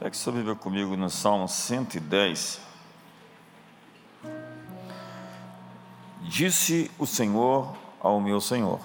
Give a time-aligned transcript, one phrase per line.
[0.00, 2.58] Pegue sua Bíblia comigo no Salmo 110.
[6.22, 8.80] Disse o Senhor ao meu Senhor: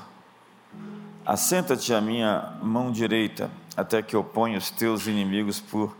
[1.26, 5.96] Assenta-te à minha mão direita, até que eu ponha os teus inimigos por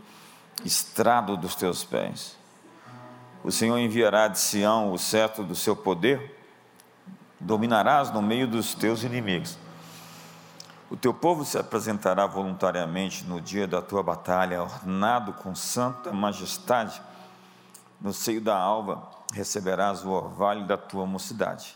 [0.66, 2.36] estrado dos teus pés.
[3.42, 6.38] O Senhor enviará de Sião o cetro do seu poder,
[7.40, 9.58] dominarás no meio dos teus inimigos.
[10.88, 17.02] O teu povo se apresentará voluntariamente no dia da tua batalha, ornado com santa majestade.
[18.00, 21.76] No seio da alva receberás o orvalho da tua mocidade.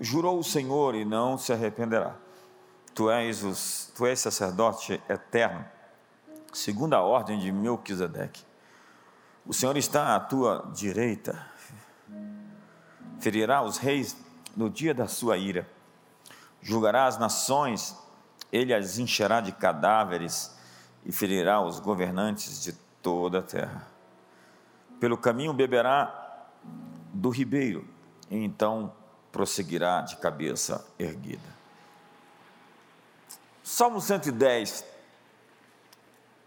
[0.00, 2.14] Jurou o Senhor e não se arrependerá.
[2.94, 5.64] Tu és, os, tu és sacerdote eterno,
[6.52, 8.44] segundo a ordem de Melquisedeque.
[9.44, 11.44] O Senhor está à tua direita,
[13.18, 14.16] ferirá os reis
[14.56, 15.66] no dia da sua ira
[16.62, 17.96] julgará as nações,
[18.52, 20.56] ele as encherá de cadáveres
[21.04, 23.86] e ferirá os governantes de toda a terra.
[25.00, 26.46] Pelo caminho beberá
[27.12, 27.86] do ribeiro,
[28.30, 28.92] e então
[29.32, 31.52] prosseguirá de cabeça erguida.
[33.62, 34.84] Salmo 110.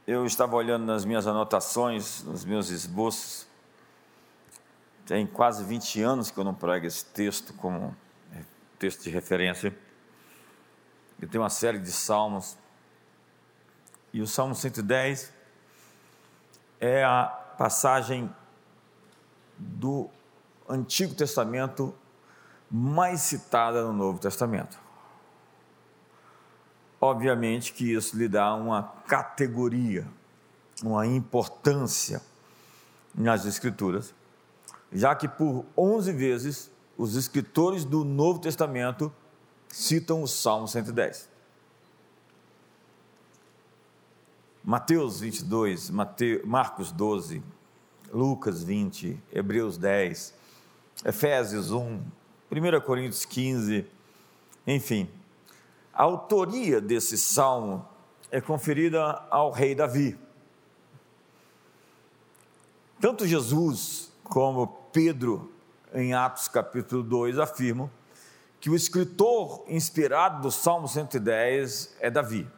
[0.07, 3.47] Eu estava olhando nas minhas anotações, nos meus esboços.
[5.05, 7.95] Tem quase 20 anos que eu não prego esse texto como
[8.77, 9.75] texto de referência.
[11.21, 12.57] Eu tenho uma série de salmos.
[14.11, 15.33] E o Salmo 110
[16.79, 17.25] é a
[17.57, 18.33] passagem
[19.57, 20.09] do
[20.67, 21.93] Antigo Testamento
[22.69, 24.77] mais citada no Novo Testamento.
[26.99, 30.07] Obviamente que isso lhe dá uma categoria,
[30.83, 32.21] uma importância
[33.13, 34.13] nas Escrituras,
[34.91, 39.13] já que por 11 vezes os escritores do Novo Testamento
[39.69, 41.29] citam o Salmo 110.
[44.63, 47.43] Mateus 22, Mateus, Marcos 12,
[48.11, 50.33] Lucas 20, Hebreus 10,
[51.05, 52.01] Efésios 1,
[52.51, 53.85] 1 Coríntios 15,
[54.65, 55.09] enfim.
[55.93, 57.87] A autoria desse salmo
[58.31, 60.17] é conferida ao rei Davi.
[62.99, 65.53] Tanto Jesus como Pedro,
[65.93, 67.89] em Atos capítulo 2, afirmam
[68.65, 72.49] que o escritor inspirado do Salmo 110 é Davi.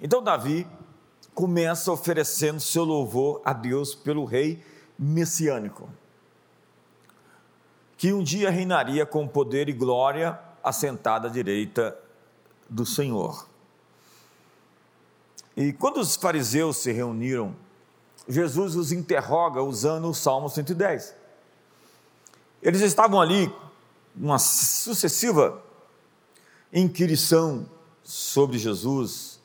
[0.00, 0.66] Então, Davi
[1.34, 4.64] começa oferecendo seu louvor a Deus pelo rei
[4.98, 5.86] messiânico,
[7.98, 11.94] que um dia reinaria com poder e glória assentado à direita
[12.70, 13.46] do Senhor.
[15.54, 17.54] E quando os fariseus se reuniram,
[18.26, 21.14] Jesus os interroga usando o Salmo 110.
[22.62, 23.52] Eles estavam ali
[24.20, 25.62] uma sucessiva
[26.70, 27.66] inquirição
[28.04, 29.40] sobre Jesus,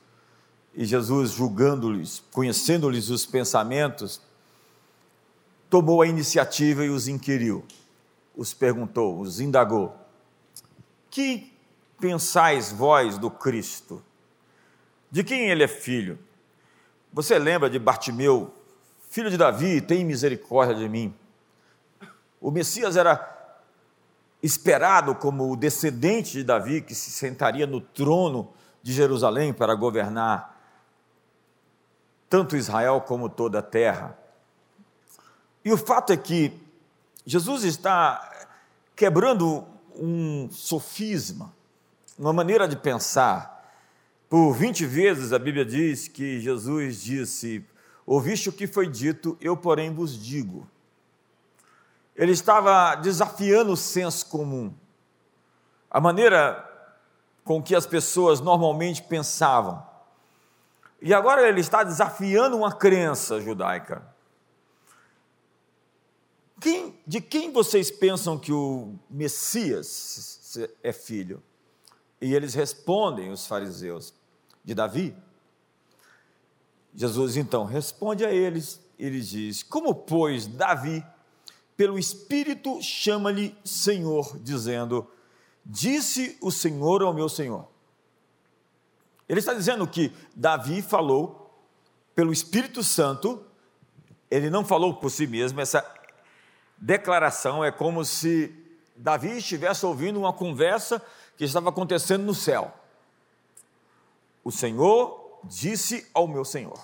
[0.74, 4.22] e Jesus julgando-lhes, conhecendo-lhes os pensamentos,
[5.70, 7.64] tomou a iniciativa e os inquiriu,
[8.36, 9.96] os perguntou, os indagou:
[11.10, 11.54] Que
[11.98, 14.04] pensais vós do Cristo?
[15.10, 16.20] De quem ele é filho?
[17.14, 18.54] Você lembra de Bartimeu,
[19.10, 21.16] filho de Davi, tem misericórdia de mim?
[22.42, 23.35] O Messias era
[24.46, 30.56] esperado como o descendente de Davi que se sentaria no trono de Jerusalém para governar
[32.30, 34.18] tanto Israel como toda a terra.
[35.64, 36.54] E o fato é que
[37.26, 38.48] Jesus está
[38.96, 41.52] quebrando um sofisma,
[42.18, 43.54] uma maneira de pensar.
[44.30, 47.66] Por 20 vezes a Bíblia diz que Jesus disse:
[48.06, 50.68] Ouviste o que foi dito, eu, porém, vos digo.
[52.16, 54.74] Ele estava desafiando o senso comum,
[55.92, 56.64] a maneira
[57.44, 59.86] com que as pessoas normalmente pensavam.
[61.02, 64.02] E agora ele está desafiando uma crença judaica.
[66.60, 71.44] Quem, de quem vocês pensam que o Messias é filho?
[72.22, 74.14] E eles respondem, os fariseus,
[74.64, 75.16] de Davi.
[76.96, 81.06] Jesus então responde a eles e lhes diz: Como, pois, Davi
[81.78, 85.10] pelo Espírito chama-lhe Senhor, dizendo:
[85.66, 87.68] Disse o Senhor ao meu Senhor.
[89.28, 91.52] Ele está dizendo que Davi falou
[92.14, 93.44] pelo Espírito Santo,
[94.30, 95.84] ele não falou por si mesmo, essa
[96.78, 98.54] declaração é como se
[98.96, 101.02] Davi estivesse ouvindo uma conversa
[101.36, 102.74] que estava acontecendo no céu.
[104.44, 106.80] O Senhor disse ao meu Senhor: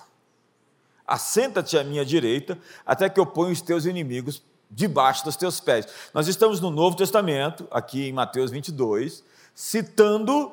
[1.06, 4.42] Assenta-te à minha direita, até que eu ponha os teus inimigos
[4.72, 5.86] debaixo dos teus pés.
[6.14, 9.22] Nós estamos no Novo Testamento, aqui em Mateus 22,
[9.54, 10.50] citando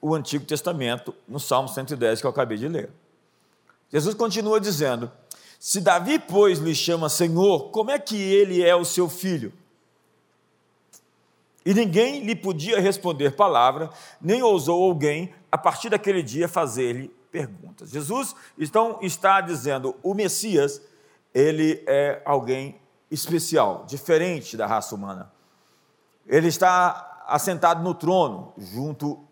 [0.00, 2.90] o Antigo Testamento no Salmo 110 que eu acabei de ler.
[3.92, 5.10] Jesus continua dizendo:
[5.60, 9.52] Se Davi, pois, lhe chama Senhor, como é que ele é o seu filho?
[11.64, 13.90] E ninguém lhe podia responder palavra,
[14.20, 17.90] nem ousou alguém, a partir daquele dia, fazer-lhe perguntas.
[17.90, 20.80] Jesus então está dizendo: o Messias,
[21.34, 22.80] ele é alguém
[23.10, 25.32] especial, diferente da raça humana.
[26.26, 29.24] Ele está assentado no trono, junto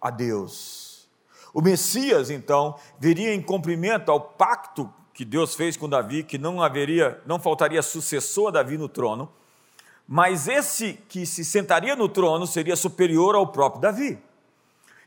[0.00, 1.08] a Deus.
[1.52, 6.62] O Messias, então, viria em cumprimento ao pacto que Deus fez com Davi, que não
[6.62, 9.32] haveria, não faltaria sucessor a Davi no trono,
[10.06, 14.22] mas esse que se sentaria no trono seria superior ao próprio Davi.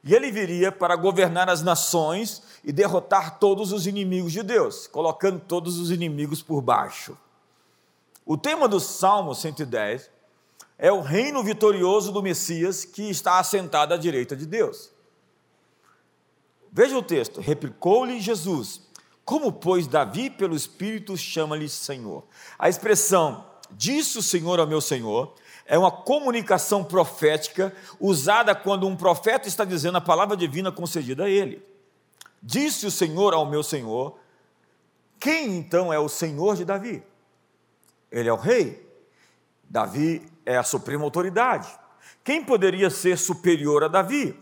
[0.04, 5.40] E ele viria para governar as nações e derrotar todos os inimigos de Deus, colocando
[5.40, 7.16] todos os inimigos por baixo.
[8.32, 10.08] O tema do Salmo 110
[10.78, 14.92] é o reino vitorioso do Messias que está assentado à direita de Deus.
[16.72, 18.82] Veja o texto: replicou-lhe Jesus,
[19.26, 22.24] como, pois, Davi, pelo Espírito, chama-lhe Senhor.
[22.60, 25.34] A expressão, disse o Senhor ao meu Senhor,
[25.66, 31.30] é uma comunicação profética usada quando um profeta está dizendo a palavra divina concedida a
[31.30, 31.66] ele.
[32.44, 34.20] Disse o Senhor ao meu Senhor,
[35.20, 37.04] quem então é o Senhor de Davi?
[38.12, 38.88] Ele é o rei.
[39.64, 41.70] Davi é a suprema autoridade.
[42.24, 44.38] Quem poderia ser superior a Davi?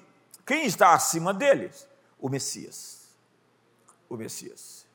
[0.46, 1.88] Quem está acima deles?
[2.20, 3.10] O Messias.
[4.10, 4.86] O Messias.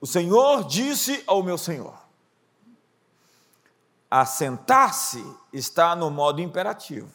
[0.00, 1.98] O Senhor disse ao meu Senhor:
[4.10, 7.10] assentar-se está no modo imperativo.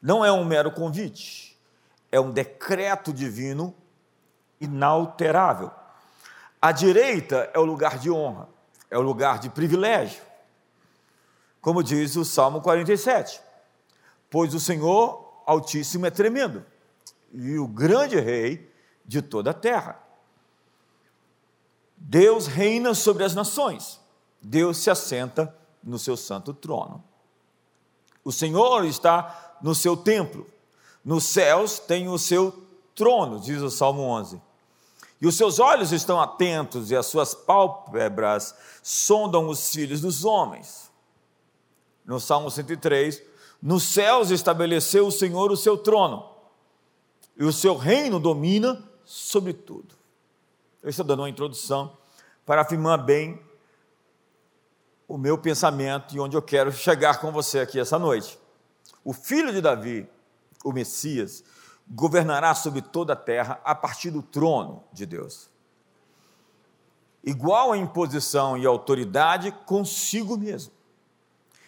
[0.00, 1.56] Não é um mero convite,
[2.10, 3.74] é um decreto divino
[4.60, 5.70] inalterável.
[6.62, 8.48] A direita é o lugar de honra,
[8.88, 10.22] é o lugar de privilégio.
[11.60, 13.40] Como diz o Salmo 47.
[14.30, 16.64] Pois o Senhor Altíssimo é tremendo,
[17.32, 18.72] e o grande rei
[19.04, 20.00] de toda a terra.
[21.96, 24.00] Deus reina sobre as nações,
[24.40, 27.02] Deus se assenta no seu santo trono.
[28.24, 30.46] O Senhor está no seu templo,
[31.04, 32.52] nos céus tem o seu
[32.94, 34.40] trono, diz o Salmo 11.
[35.22, 40.90] E os seus olhos estão atentos e as suas pálpebras sondam os filhos dos homens.
[42.04, 43.22] No Salmo 103,
[43.62, 46.28] nos céus estabeleceu o Senhor o seu trono,
[47.36, 49.94] e o seu reino domina sobre tudo.
[50.82, 51.96] Eu estou dando uma introdução
[52.44, 53.40] para afirmar bem
[55.06, 58.36] o meu pensamento e onde eu quero chegar com você aqui essa noite.
[59.04, 60.08] O filho de Davi,
[60.64, 61.44] o Messias,
[61.88, 65.50] governará sobre toda a terra a partir do trono de Deus.
[67.22, 70.72] Igual em posição e autoridade consigo mesmo.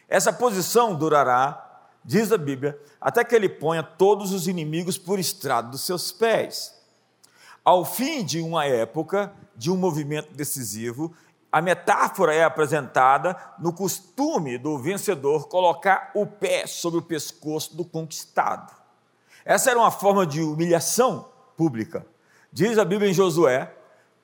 [0.08, 5.70] Essa posição durará, diz a Bíblia, até que ele ponha todos os inimigos por estrado
[5.70, 6.74] dos seus pés.
[7.64, 11.14] Ao fim de uma época, de um movimento decisivo,
[11.50, 17.84] a metáfora é apresentada no costume do vencedor colocar o pé sobre o pescoço do
[17.84, 18.83] conquistado.
[19.44, 22.06] Essa era uma forma de humilhação pública.
[22.52, 23.74] Diz a Bíblia em Josué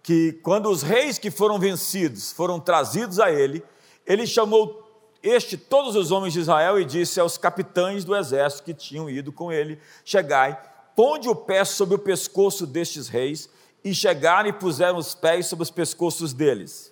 [0.02, 3.62] que quando os reis que foram vencidos foram trazidos a ele,
[4.06, 4.82] ele chamou
[5.22, 9.30] este todos os homens de Israel e disse aos capitães do exército que tinham ido
[9.30, 10.58] com ele: Chegai,
[10.96, 13.50] ponde o pé sobre o pescoço destes reis,
[13.84, 16.89] e chegaram e puseram os pés sobre os pescoços deles.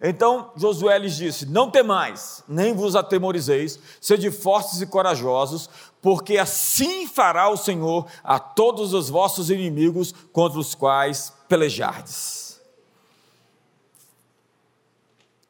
[0.00, 5.68] Então Josué lhes disse: Não temais, nem vos atemorizeis, sede fortes e corajosos,
[6.00, 12.58] porque assim fará o Senhor a todos os vossos inimigos contra os quais pelejardes.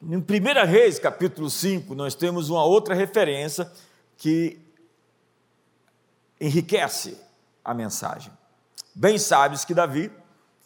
[0.03, 0.23] Em 1
[0.67, 3.71] Reis, capítulo 5, nós temos uma outra referência
[4.17, 4.59] que
[6.41, 7.17] enriquece
[7.63, 8.33] a mensagem.
[8.95, 10.11] Bem sabes que Davi,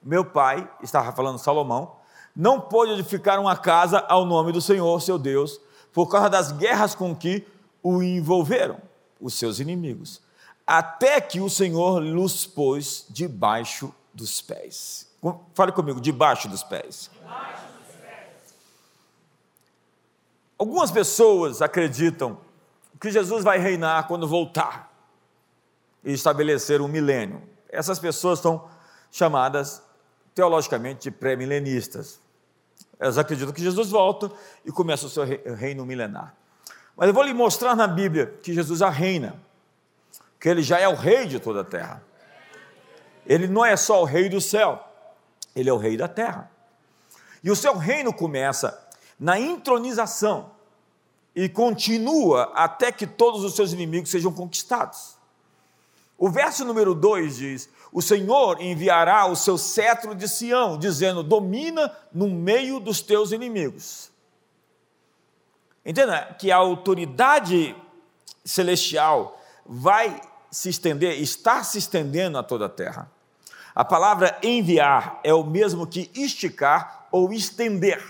[0.01, 1.94] meu pai, estava falando Salomão,
[2.35, 5.59] não pôde edificar uma casa ao nome do Senhor, seu Deus,
[5.93, 7.47] por causa das guerras com que
[7.81, 8.77] o envolveram,
[9.21, 10.21] os seus inimigos,
[10.67, 15.07] até que o Senhor lhes pôs debaixo dos pés.
[15.53, 17.09] Fale comigo, debaixo dos pés.
[20.57, 22.37] Algumas pessoas acreditam
[22.99, 24.91] que Jesus vai reinar quando voltar
[26.03, 27.41] e estabelecer um milênio.
[27.69, 28.67] Essas pessoas são
[29.11, 29.81] chamadas
[30.33, 32.19] teologicamente de pré-milenistas.
[32.99, 34.31] Elas acreditam que Jesus volta
[34.63, 35.23] e começa o seu
[35.55, 36.33] reino milenar.
[36.95, 39.35] Mas eu vou lhe mostrar na Bíblia que Jesus já reina,
[40.39, 42.01] que ele já é o rei de toda a terra.
[43.25, 44.81] Ele não é só o rei do céu,
[45.55, 46.49] ele é o rei da terra.
[47.43, 48.87] E o seu reino começa
[49.19, 50.51] na intronização
[51.35, 55.15] e continua até que todos os seus inimigos sejam conquistados.
[56.17, 61.89] O verso número 2 diz: O Senhor enviará o seu cetro de Sião, dizendo: Domina
[62.11, 64.11] no meio dos teus inimigos.
[65.85, 67.73] Entenda que a autoridade
[68.43, 70.19] celestial vai
[70.51, 73.09] se estender, está se estendendo a toda a terra.
[73.73, 78.03] A palavra enviar é o mesmo que esticar ou estender.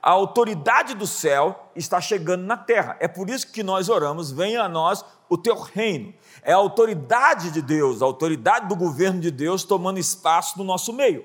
[0.00, 2.96] A autoridade do céu está chegando na terra.
[3.00, 6.14] É por isso que nós oramos: venha a nós o teu reino.
[6.42, 10.92] É a autoridade de Deus, a autoridade do governo de Deus tomando espaço no nosso
[10.92, 11.24] meio.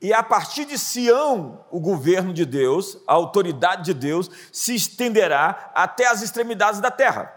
[0.00, 5.70] E a partir de Sião, o governo de Deus, a autoridade de Deus, se estenderá
[5.74, 7.32] até as extremidades da terra.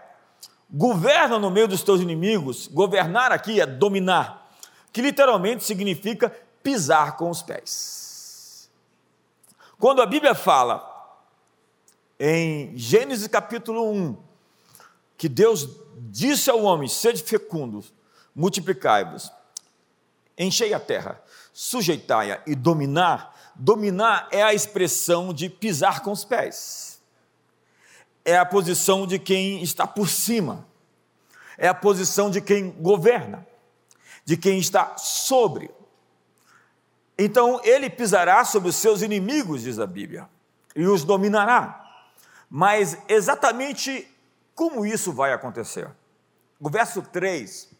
[0.70, 4.50] Governa no meio dos teus inimigos, governar aqui é dominar,
[4.92, 6.30] que literalmente significa
[6.62, 8.70] pisar com os pés.
[9.78, 10.86] Quando a Bíblia fala
[12.18, 14.16] em Gênesis capítulo 1,
[15.16, 15.68] que Deus
[16.08, 17.92] disse ao homem: sede fecundos,
[18.34, 19.30] multiplicai-vos,
[20.38, 23.38] enchei a terra, sujeitai-a e dominar.
[23.54, 27.02] Dominar é a expressão de pisar com os pés,
[28.24, 30.66] é a posição de quem está por cima,
[31.58, 33.46] é a posição de quem governa,
[34.24, 35.70] de quem está sobre.
[37.18, 40.26] Então ele pisará sobre os seus inimigos, diz a Bíblia,
[40.74, 41.76] e os dominará.
[42.48, 44.09] Mas exatamente
[44.60, 45.90] como isso vai acontecer?
[46.60, 47.70] O verso 3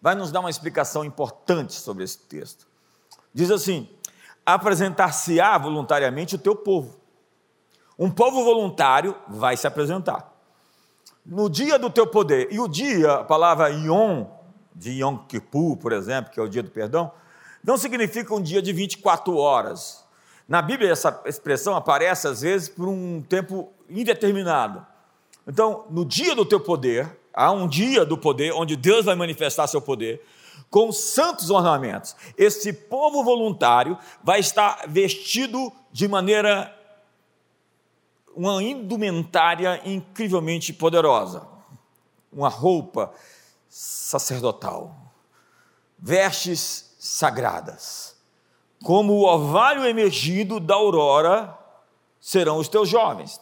[0.00, 2.64] vai nos dar uma explicação importante sobre esse texto.
[3.34, 3.88] Diz assim:
[4.46, 6.96] apresentar-se-á voluntariamente o teu povo.
[7.98, 10.32] Um povo voluntário vai se apresentar.
[11.26, 14.26] No dia do teu poder, e o dia, a palavra Yom,
[14.72, 17.10] de Yom Kippur, por exemplo, que é o dia do perdão,
[17.64, 20.06] não significa um dia de 24 horas.
[20.46, 24.86] Na Bíblia, essa expressão aparece às vezes por um tempo indeterminado.
[25.48, 29.66] Então, no dia do teu poder, há um dia do poder onde Deus vai manifestar
[29.66, 30.22] seu poder
[30.68, 32.14] com santos ornamentos.
[32.36, 36.74] Esse povo voluntário vai estar vestido de maneira
[38.36, 41.48] uma indumentária incrivelmente poderosa,
[42.30, 43.10] uma roupa
[43.70, 44.94] sacerdotal,
[45.98, 48.14] vestes sagradas,
[48.84, 51.56] como o orvalho emergido da aurora
[52.20, 53.40] serão os teus jovens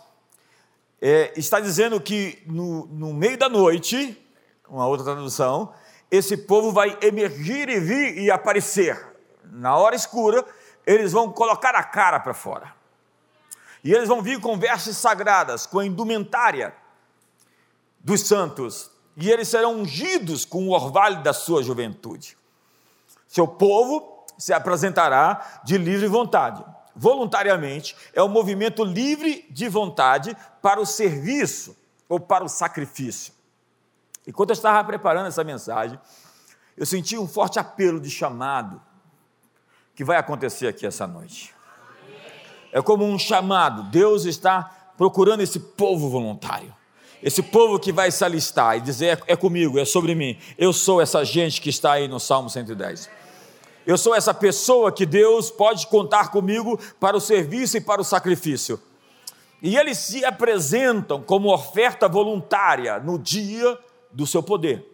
[1.00, 4.16] é, está dizendo que no, no meio da noite,
[4.68, 5.72] uma outra tradução,
[6.10, 9.14] esse povo vai emergir e vir e aparecer.
[9.44, 10.44] Na hora escura,
[10.86, 12.74] eles vão colocar a cara para fora.
[13.84, 16.74] E eles vão vir com vestes sagradas, com a indumentária
[18.00, 18.90] dos santos.
[19.16, 22.36] E eles serão ungidos com o orvalho da sua juventude.
[23.28, 26.64] Seu povo se apresentará de livre vontade
[26.96, 31.76] voluntariamente, é um movimento livre de vontade para o serviço
[32.08, 33.34] ou para o sacrifício.
[34.26, 36.00] Enquanto eu estava preparando essa mensagem,
[36.76, 38.80] eu senti um forte apelo de chamado
[39.94, 41.54] que vai acontecer aqui essa noite.
[42.72, 46.74] É como um chamado, Deus está procurando esse povo voluntário.
[47.22, 50.38] Esse povo que vai se alistar e dizer: é, é comigo, é sobre mim.
[50.58, 53.08] Eu sou essa gente que está aí no Salmo 110.
[53.86, 58.04] Eu sou essa pessoa que Deus pode contar comigo para o serviço e para o
[58.04, 58.82] sacrifício.
[59.62, 63.78] E eles se apresentam como oferta voluntária no dia
[64.10, 64.84] do seu poder.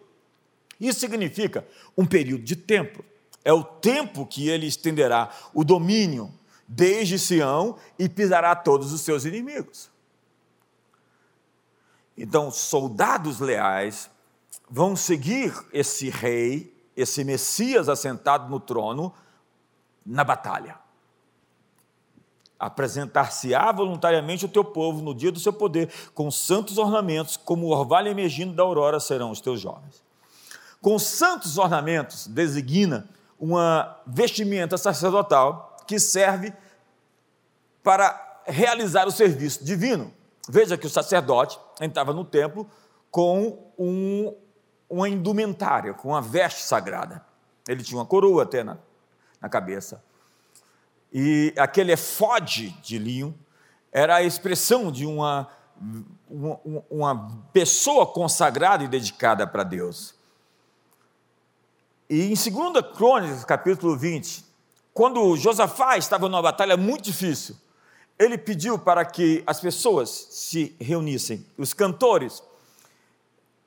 [0.79, 3.03] Isso significa um período de tempo.
[3.43, 6.33] É o tempo que ele estenderá o domínio
[6.69, 9.91] desde Sião e pisará todos os seus inimigos.
[12.17, 14.11] Então, soldados leais
[14.71, 19.13] vão seguir esse rei esse Messias assentado no trono
[20.05, 20.77] na batalha.
[22.59, 27.71] Apresentar-se-á voluntariamente o teu povo no dia do seu poder, com santos ornamentos, como o
[27.71, 30.03] orvalho emergindo da aurora serão os teus jovens.
[30.81, 33.09] Com santos ornamentos designa
[33.39, 36.53] uma vestimenta sacerdotal que serve
[37.83, 40.13] para realizar o serviço divino.
[40.49, 42.69] Veja que o sacerdote entrava no templo
[43.11, 44.35] com um
[44.93, 47.25] uma indumentária, com uma veste sagrada.
[47.67, 48.77] Ele tinha uma coroa até na,
[49.41, 50.05] na cabeça.
[51.11, 53.35] E aquele efode de linho
[53.91, 55.49] era a expressão de uma,
[56.29, 60.15] uma, uma pessoa consagrada e dedicada para Deus.
[62.09, 64.45] E em 2 Crônicas, capítulo 20,
[64.93, 67.57] quando Josafá estava numa batalha muito difícil,
[68.19, 72.43] ele pediu para que as pessoas se reunissem, os cantores,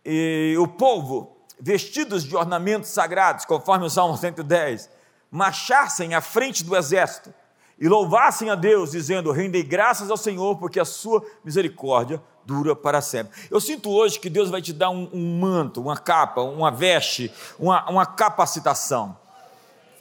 [0.05, 4.89] e o povo, vestidos de ornamentos sagrados, conforme o Salmo 110,
[5.31, 7.33] marchassem à frente do exército
[7.79, 13.01] e louvassem a Deus, dizendo: Rendei graças ao Senhor, porque a sua misericórdia dura para
[13.01, 13.35] sempre.
[13.49, 17.31] Eu sinto hoje que Deus vai te dar um, um manto, uma capa, uma veste,
[17.59, 19.17] uma, uma capacitação.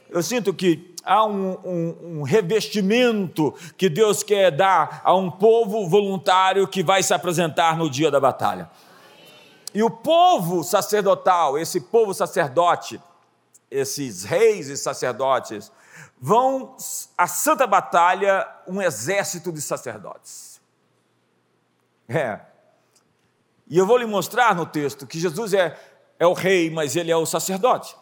[0.09, 5.89] Eu sinto que há um, um, um, revestimento que Deus quer dar a um povo
[5.89, 8.69] voluntário que vai se apresentar no dia da batalha.
[9.75, 13.01] E o povo sacerdotal, esse povo sacerdote,
[13.69, 15.69] esses reis e sacerdotes,
[16.17, 16.77] vão
[17.17, 20.61] à santa batalha um exército de sacerdotes.
[22.07, 22.39] É.
[23.67, 25.77] E eu vou lhe mostrar no texto que Jesus é,
[26.17, 27.97] é o rei, mas ele é o sacerdote.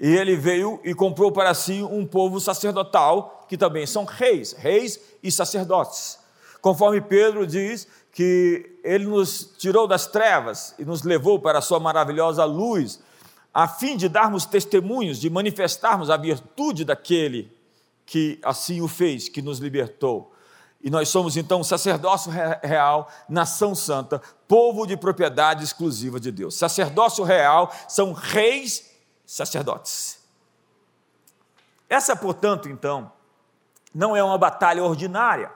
[0.00, 4.98] E ele veio e comprou para si um povo sacerdotal, que também são reis, reis
[5.22, 6.18] e sacerdotes.
[6.60, 11.80] Conforme Pedro diz que ele nos tirou das trevas e nos levou para a sua
[11.80, 13.00] maravilhosa luz,
[13.52, 17.52] a fim de darmos testemunhos, de manifestarmos a virtude daquele
[18.06, 20.32] que assim o fez, que nos libertou.
[20.80, 22.30] E nós somos então sacerdócio
[22.62, 26.54] real, nação santa, povo de propriedade exclusiva de Deus.
[26.54, 28.92] Sacerdócio real são reis
[29.26, 30.20] sacerdotes.
[31.88, 33.10] Essa, portanto, então,
[33.92, 35.50] não é uma batalha ordinária,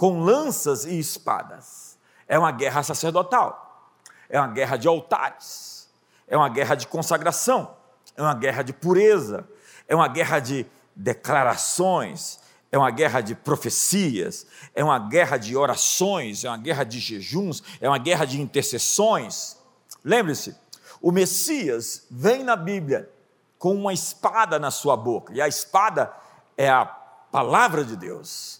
[0.00, 1.98] com lanças e espadas.
[2.26, 3.92] É uma guerra sacerdotal,
[4.30, 5.90] é uma guerra de altares,
[6.26, 7.76] é uma guerra de consagração,
[8.16, 9.46] é uma guerra de pureza,
[9.86, 10.64] é uma guerra de
[10.96, 12.40] declarações,
[12.72, 17.62] é uma guerra de profecias, é uma guerra de orações, é uma guerra de jejuns,
[17.78, 19.58] é uma guerra de intercessões.
[20.02, 20.56] Lembre-se,
[21.02, 23.10] o Messias vem na Bíblia
[23.58, 26.10] com uma espada na sua boca, e a espada
[26.56, 28.59] é a palavra de Deus.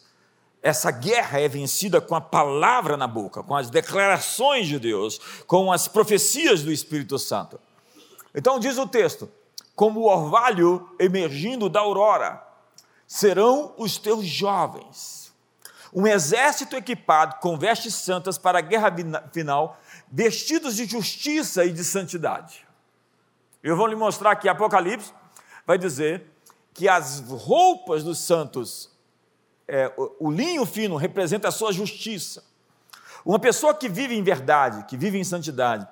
[0.62, 5.72] Essa guerra é vencida com a palavra na boca, com as declarações de Deus, com
[5.72, 7.58] as profecias do Espírito Santo.
[8.34, 9.30] Então diz o texto:
[9.74, 12.46] como o orvalho emergindo da aurora,
[13.06, 15.32] serão os teus jovens.
[15.92, 18.94] Um exército equipado com vestes santas para a guerra
[19.32, 19.80] final
[20.12, 22.66] vestidos de justiça e de santidade.
[23.62, 25.12] Eu vou lhe mostrar que Apocalipse
[25.66, 26.26] vai dizer
[26.72, 28.90] que as roupas dos santos,
[29.70, 32.42] é, o, o linho fino representa a sua justiça.
[33.24, 35.86] Uma pessoa que vive em verdade, que vive em santidade,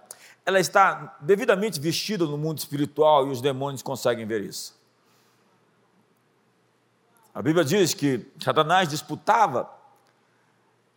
[0.45, 4.77] ela está devidamente vestida no mundo espiritual e os demônios conseguem ver isso.
[7.33, 9.71] A Bíblia diz que Satanás disputava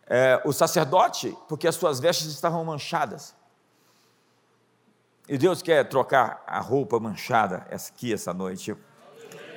[0.06, 3.32] é, o sacerdote, porque as suas vestes estavam manchadas.
[5.28, 8.76] E Deus quer trocar a roupa manchada aqui essa noite.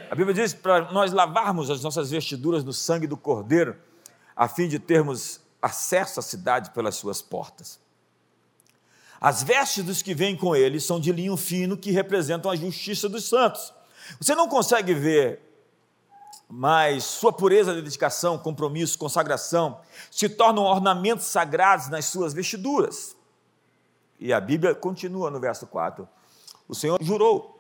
[0.09, 3.75] A Bíblia diz para nós lavarmos as nossas vestiduras no sangue do Cordeiro,
[4.35, 7.79] a fim de termos acesso à cidade pelas suas portas.
[9.19, 13.09] As vestes dos que vêm com ele são de linho fino, que representam a justiça
[13.09, 13.73] dos santos.
[14.19, 15.45] Você não consegue ver
[16.47, 23.15] mas sua pureza, dedicação, compromisso, consagração se tornam ornamentos sagrados nas suas vestiduras.
[24.19, 26.07] E a Bíblia continua no verso 4:
[26.67, 27.51] O Senhor jurou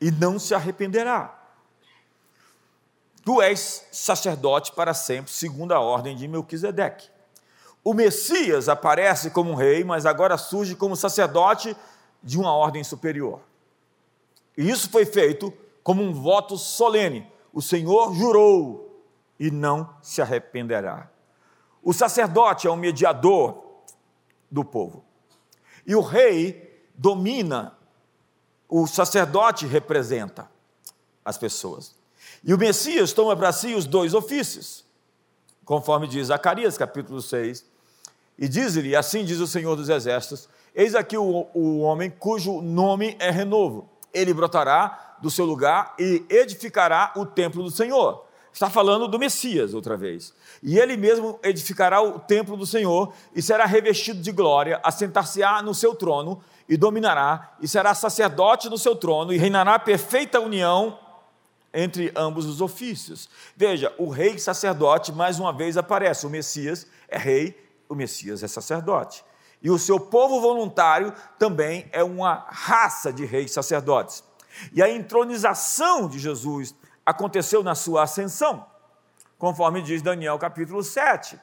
[0.00, 1.37] e não se arrependerá.
[3.28, 7.10] Tu és sacerdote para sempre, segundo a ordem de Melquisedeque.
[7.84, 11.76] O Messias aparece como um rei, mas agora surge como sacerdote
[12.22, 13.40] de uma ordem superior.
[14.56, 19.04] E isso foi feito como um voto solene o Senhor jurou
[19.38, 21.10] e não se arrependerá.
[21.82, 23.62] O sacerdote é o mediador
[24.50, 25.04] do povo.
[25.86, 27.76] E o rei domina,
[28.66, 30.50] o sacerdote representa
[31.22, 31.97] as pessoas.
[32.44, 34.84] E o Messias toma para si os dois ofícios,
[35.64, 37.64] conforme diz Zacarias, capítulo 6.
[38.38, 43.16] E diz-lhe: Assim diz o Senhor dos Exércitos: Eis aqui o, o homem cujo nome
[43.18, 43.88] é renovo.
[44.14, 48.24] Ele brotará do seu lugar e edificará o templo do Senhor.
[48.52, 50.32] Está falando do Messias outra vez.
[50.62, 55.74] E ele mesmo edificará o templo do Senhor e será revestido de glória, assentar-se-á no
[55.74, 60.98] seu trono e dominará, e será sacerdote no seu trono e reinará perfeita união
[61.80, 63.28] entre ambos os ofícios.
[63.56, 66.26] Veja, o rei sacerdote mais uma vez aparece.
[66.26, 67.56] O Messias é rei,
[67.88, 69.24] o Messias é sacerdote.
[69.62, 74.24] E o seu povo voluntário também é uma raça de reis sacerdotes.
[74.72, 76.74] E a entronização de Jesus
[77.06, 78.66] aconteceu na sua ascensão,
[79.38, 81.38] conforme diz Daniel capítulo 7.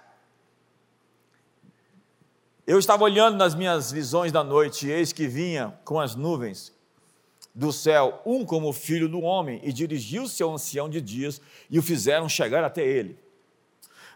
[2.68, 6.75] Eu estava olhando nas minhas visões da noite, e eis que vinha com as nuvens
[7.56, 11.82] do céu um como filho do homem, e dirigiu-se ao ancião de dias, e o
[11.82, 13.18] fizeram chegar até ele.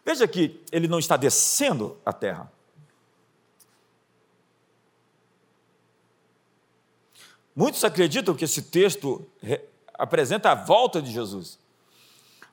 [0.06, 2.52] Veja que ele não está descendo à terra,
[7.60, 9.28] Muitos acreditam que esse texto
[9.94, 11.60] apresenta a volta de Jesus,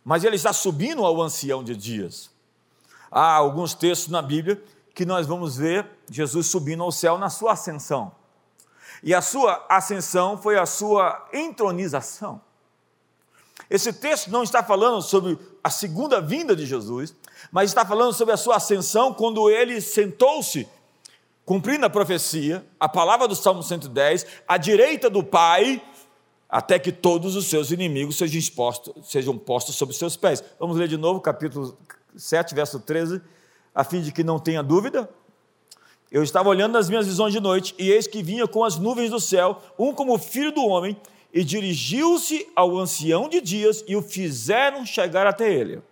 [0.04, 2.28] mas ele está subindo ao ancião de dias.
[3.08, 4.60] Há alguns textos na Bíblia
[4.92, 8.10] que nós vamos ver Jesus subindo ao céu na sua ascensão.
[9.02, 12.40] E a sua ascensão foi a sua entronização.
[13.68, 17.14] Esse texto não está falando sobre a segunda vinda de Jesus,
[17.50, 20.68] mas está falando sobre a sua ascensão quando ele sentou-se,
[21.44, 25.82] cumprindo a profecia, a palavra do Salmo 110, à direita do Pai,
[26.48, 30.42] até que todos os seus inimigos sejam, expostos, sejam postos sob seus pés.
[30.60, 31.76] Vamos ler de novo, capítulo
[32.16, 33.20] 7, verso 13,
[33.74, 35.08] a fim de que não tenha dúvida.
[36.16, 39.10] Eu estava olhando nas minhas visões de noite, e eis que vinha com as nuvens
[39.10, 40.98] do céu, um como filho do homem,
[41.30, 45.82] e dirigiu-se ao ancião de dias e o fizeram chegar até ele.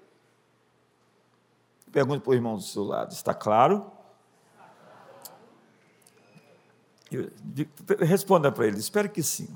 [1.93, 3.93] Pergunte para o irmão do seu lado, está claro?
[8.01, 9.55] Responda para ele, espero que sim.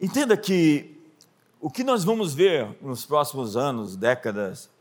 [0.00, 0.98] Entenda que
[1.60, 4.72] o que nós vamos ver nos próximos anos, décadas,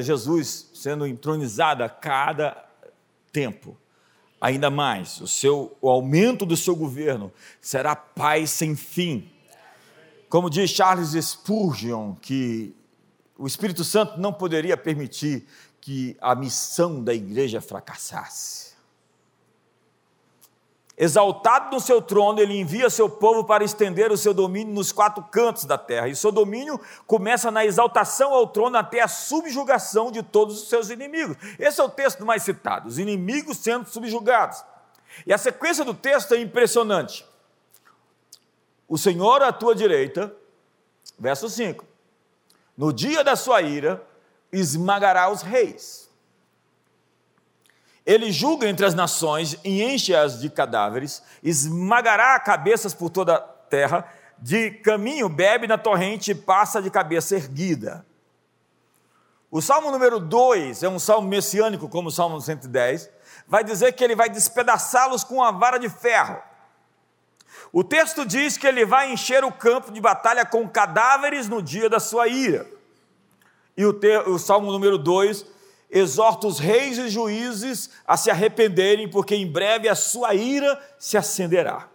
[0.00, 2.64] Jesus sendo entronizado a cada
[3.32, 3.76] tempo
[4.44, 9.30] ainda mais, o, seu, o aumento do seu governo será paz sem fim.
[10.28, 12.76] Como diz Charles Spurgeon, que
[13.38, 15.46] o Espírito Santo não poderia permitir
[15.80, 18.73] que a missão da igreja fracassasse.
[20.96, 25.24] Exaltado no seu trono, ele envia seu povo para estender o seu domínio nos quatro
[25.24, 26.06] cantos da terra.
[26.06, 30.90] E seu domínio começa na exaltação ao trono até a subjugação de todos os seus
[30.90, 31.36] inimigos.
[31.58, 34.64] Esse é o texto mais citado: os inimigos sendo subjugados.
[35.26, 37.26] E a sequência do texto é impressionante.
[38.88, 40.32] O Senhor à tua direita,
[41.18, 41.84] verso 5:
[42.76, 44.00] No dia da sua ira,
[44.52, 46.03] esmagará os reis.
[48.06, 54.06] Ele julga entre as nações e enche-as de cadáveres, esmagará cabeças por toda a terra,
[54.38, 58.04] de caminho bebe na torrente e passa de cabeça erguida.
[59.50, 63.08] O salmo número 2 é um salmo messiânico, como o salmo 110,
[63.46, 66.42] vai dizer que ele vai despedaçá-los com uma vara de ferro.
[67.72, 71.88] O texto diz que ele vai encher o campo de batalha com cadáveres no dia
[71.88, 72.66] da sua ira.
[73.76, 75.46] E o, te, o salmo número 2
[75.94, 81.16] exorta os reis e juízes a se arrependerem, porque em breve a sua ira se
[81.16, 81.88] acenderá.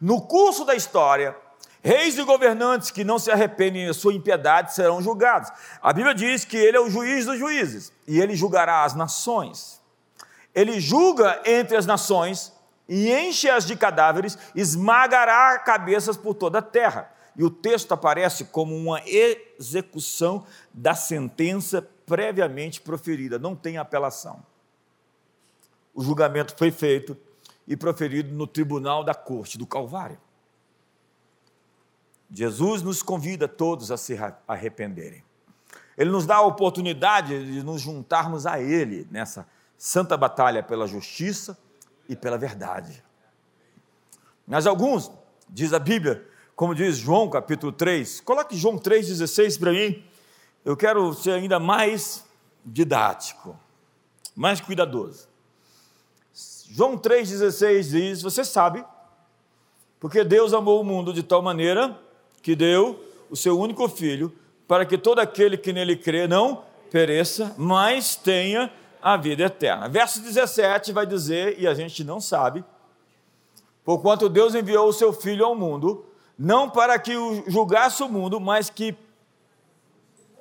[0.00, 1.36] No curso da história,
[1.82, 5.50] reis e governantes que não se arrependem da sua impiedade serão julgados.
[5.82, 9.80] A Bíblia diz que ele é o juiz dos juízes e ele julgará as nações.
[10.54, 12.52] Ele julga entre as nações
[12.88, 17.12] e enche-as de cadáveres, esmagará cabeças por toda a terra.
[17.36, 24.44] E o texto aparece como uma execução da sentença previamente proferida, não tem apelação.
[25.94, 27.16] O julgamento foi feito
[27.68, 30.18] e proferido no tribunal da corte do Calvário.
[32.28, 34.18] Jesus nos convida todos a se
[34.48, 35.22] arrependerem.
[35.96, 39.46] Ele nos dá a oportunidade de nos juntarmos a Ele nessa
[39.78, 41.56] santa batalha pela justiça
[42.08, 43.04] e pela verdade.
[44.48, 45.12] Mas alguns,
[45.48, 50.09] diz a Bíblia, como diz João capítulo 3, coloque João 3,16 para mim.
[50.64, 52.24] Eu quero ser ainda mais
[52.64, 53.58] didático,
[54.36, 55.28] mais cuidadoso.
[56.70, 58.84] João 3,16 diz: Você sabe,
[59.98, 61.98] porque Deus amou o mundo de tal maneira
[62.42, 64.32] que deu o seu único filho,
[64.68, 69.88] para que todo aquele que nele crê não pereça, mas tenha a vida eterna.
[69.88, 72.64] Verso 17 vai dizer, e a gente não sabe,
[73.84, 76.04] porquanto Deus enviou o seu filho ao mundo,
[76.38, 77.12] não para que
[77.46, 78.96] julgasse o mundo, mas que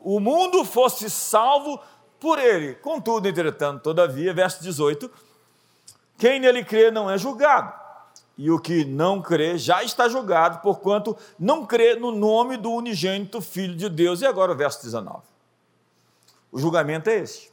[0.04, 1.80] o mundo fosse salvo
[2.20, 2.76] por ele.
[2.76, 5.10] Contudo, entretanto, todavia, verso 18:
[6.18, 7.74] quem nele crê não é julgado,
[8.38, 13.42] e o que não crê já está julgado, porquanto não crê no nome do unigênito
[13.42, 14.22] Filho de Deus.
[14.22, 15.20] E agora o verso 19.
[16.52, 17.52] O julgamento é este: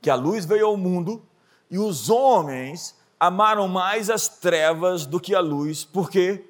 [0.00, 1.22] que a luz veio ao mundo
[1.70, 6.44] e os homens amaram mais as trevas do que a luz, por quê?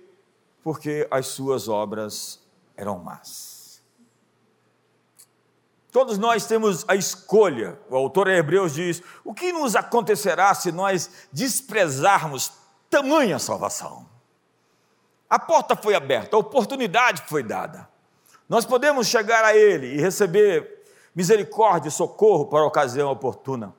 [0.63, 2.41] Porque as suas obras
[2.77, 3.58] eram más.
[5.99, 7.77] Todos nós temos a escolha.
[7.91, 12.53] O autor Hebreus diz: o que nos acontecerá se nós desprezarmos
[12.89, 14.09] tamanha salvação?
[15.29, 17.89] A porta foi aberta, a oportunidade foi dada.
[18.49, 23.75] Nós podemos chegar a Ele e receber misericórdia e socorro para a ocasião oportuna.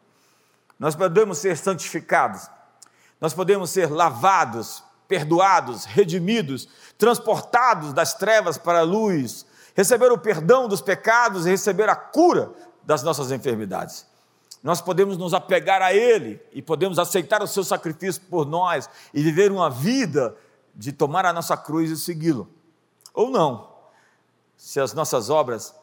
[0.77, 2.49] Nós podemos ser santificados,
[3.21, 10.67] nós podemos ser lavados, perdoados, redimidos, transportados das trevas para a luz, receber o perdão
[10.67, 12.51] dos pecados e receber a cura
[12.83, 14.05] das nossas enfermidades.
[14.61, 19.23] Nós podemos nos apegar a Ele e podemos aceitar o seu sacrifício por nós e
[19.23, 20.35] viver uma vida
[20.75, 22.49] de tomar a nossa cruz e segui-lo.
[23.13, 23.69] Ou não,
[24.57, 25.73] se as nossas obras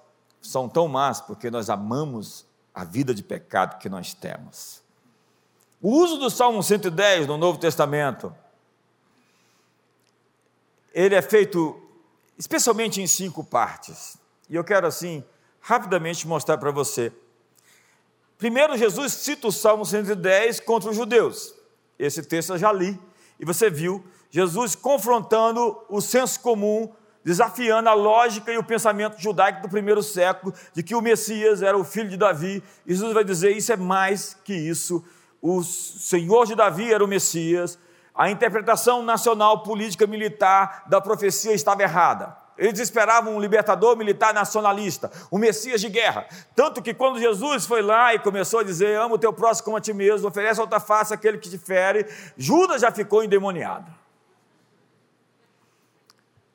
[0.42, 4.82] são tão más porque nós amamos a vida de pecado que nós temos.
[5.80, 8.34] O uso do Salmo 110 no Novo Testamento,
[10.92, 11.80] ele é feito
[12.38, 14.18] especialmente em cinco partes.
[14.48, 15.24] E eu quero, assim,
[15.60, 17.12] rapidamente mostrar para você.
[18.38, 21.54] Primeiro, Jesus cita o Salmo 110 contra os judeus.
[21.98, 22.98] Esse texto eu já li,
[23.40, 26.92] e você viu Jesus confrontando o senso comum,
[27.24, 31.76] desafiando a lógica e o pensamento judaico do primeiro século, de que o Messias era
[31.76, 32.62] o filho de Davi.
[32.86, 35.02] E Jesus vai dizer: isso é mais que isso.
[35.40, 37.78] O Senhor de Davi era o Messias.
[38.16, 42.36] A interpretação nacional, política, militar da profecia estava errada.
[42.56, 46.26] Eles esperavam um libertador militar nacionalista, um Messias de guerra.
[46.54, 49.76] Tanto que quando Jesus foi lá e começou a dizer: Ama o teu próximo como
[49.76, 53.92] a ti mesmo, oferece outra face àquele que te fere, Judas já ficou endemoniado.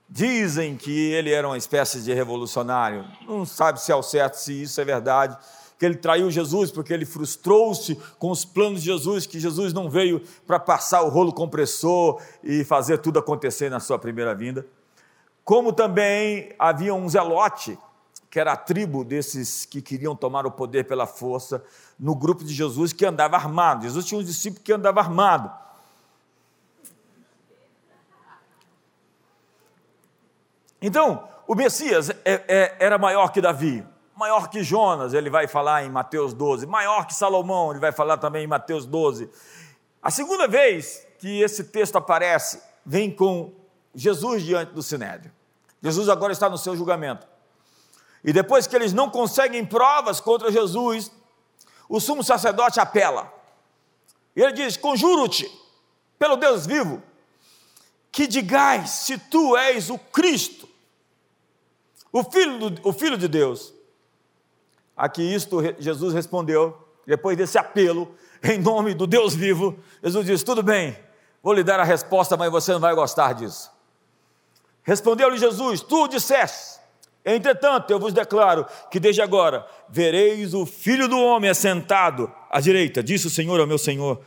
[0.09, 4.63] Dizem que ele era uma espécie de revolucionário, não sabe se é o certo, se
[4.63, 5.37] isso é verdade,
[5.81, 9.89] que ele traiu Jesus porque ele frustrou-se com os planos de Jesus, que Jesus não
[9.89, 14.63] veio para passar o rolo compressor e fazer tudo acontecer na sua primeira vinda.
[15.43, 17.79] Como também havia um zelote,
[18.29, 21.63] que era a tribo desses que queriam tomar o poder pela força,
[21.99, 23.81] no grupo de Jesus que andava armado.
[23.81, 25.51] Jesus tinha um discípulo que andava armado.
[30.79, 33.83] Então, o Messias é, é, era maior que Davi,
[34.21, 38.17] maior que Jonas, ele vai falar em Mateus 12, maior que Salomão, ele vai falar
[38.17, 39.27] também em Mateus 12.
[39.99, 43.51] A segunda vez que esse texto aparece, vem com
[43.95, 45.31] Jesus diante do Sinédrio.
[45.81, 47.27] Jesus agora está no seu julgamento.
[48.23, 51.11] E depois que eles não conseguem provas contra Jesus,
[51.89, 53.33] o sumo sacerdote apela.
[54.35, 55.51] E ele diz: Conjuro-te,
[56.19, 57.01] pelo Deus vivo,
[58.11, 60.69] que digais se tu és o Cristo,
[62.11, 63.80] o Filho, do, o filho de Deus.
[64.95, 70.63] Aqui isto Jesus respondeu, depois desse apelo, em nome do Deus vivo, Jesus diz: Tudo
[70.63, 70.97] bem,
[71.41, 73.71] vou lhe dar a resposta, mas você não vai gostar disso.
[74.83, 76.79] Respondeu-lhe Jesus: Tu disseste.
[77.23, 83.03] Entretanto, eu vos declaro que desde agora vereis o Filho do Homem assentado à direita,
[83.03, 84.21] disse o Senhor ao meu Senhor: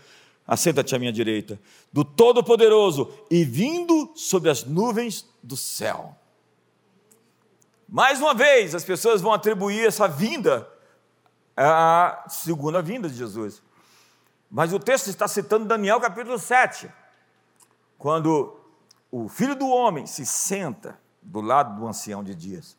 [0.47, 1.59] Assenta-te à minha direita,
[1.93, 6.17] do Todo-Poderoso e vindo sobre as nuvens do céu.
[7.89, 10.69] Mais uma vez, as pessoas vão atribuir essa vinda
[11.57, 13.63] à segunda vinda de Jesus.
[14.51, 16.89] Mas o texto está citando Daniel capítulo 7,
[17.99, 18.59] quando
[19.11, 22.77] o filho do homem se senta do lado do ancião de dias.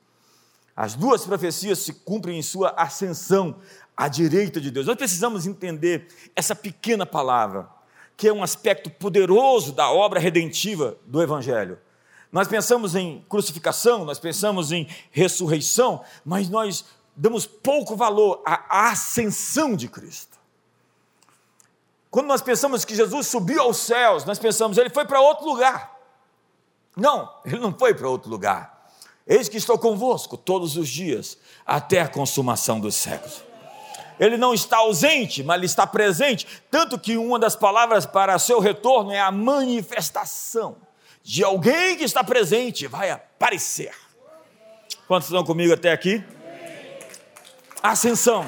[0.76, 3.56] As duas profecias se cumprem em sua ascensão
[3.96, 4.86] à direita de Deus.
[4.86, 7.70] Nós precisamos entender essa pequena palavra,
[8.18, 11.80] que é um aspecto poderoso da obra redentiva do Evangelho.
[12.36, 16.84] Nós pensamos em crucificação, nós pensamos em ressurreição, mas nós
[17.16, 20.38] damos pouco valor à ascensão de Cristo.
[22.12, 25.98] Quando nós pensamos que Jesus subiu aos céus, nós pensamos, ele foi para outro lugar.
[26.94, 28.86] Não, ele não foi para outro lugar.
[29.26, 33.46] Eis que estou convosco todos os dias, até a consumação dos séculos.
[34.20, 36.46] Ele não está ausente, mas ele está presente.
[36.70, 40.84] Tanto que uma das palavras para seu retorno é a manifestação
[41.26, 43.92] de alguém que está presente, vai aparecer.
[45.08, 46.24] Quantos estão comigo até aqui?
[47.82, 48.46] Ascensão.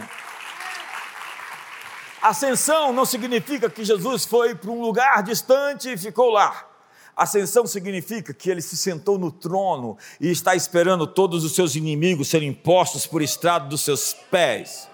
[2.22, 6.68] Ascensão não significa que Jesus foi para um lugar distante e ficou lá.
[7.16, 12.28] Ascensão significa que ele se sentou no trono e está esperando todos os seus inimigos
[12.28, 14.88] serem postos por estrado dos seus pés.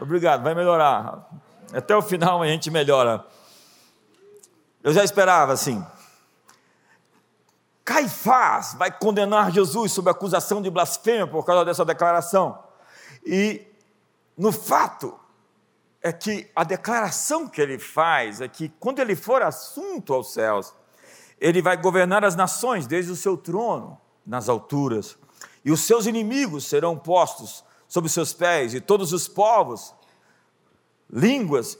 [0.00, 1.28] Obrigado, vai melhorar.
[1.74, 3.22] Até o final a gente melhora.
[4.82, 5.84] Eu já esperava assim.
[7.92, 12.58] Caifás vai condenar Jesus sob acusação de blasfêmia por causa dessa declaração.
[13.22, 13.66] E,
[14.34, 15.14] no fato,
[16.00, 20.72] é que a declaração que ele faz é que quando ele for assunto aos céus,
[21.38, 25.18] ele vai governar as nações desde o seu trono nas alturas,
[25.62, 29.94] e os seus inimigos serão postos sob seus pés, e todos os povos,
[31.10, 31.76] línguas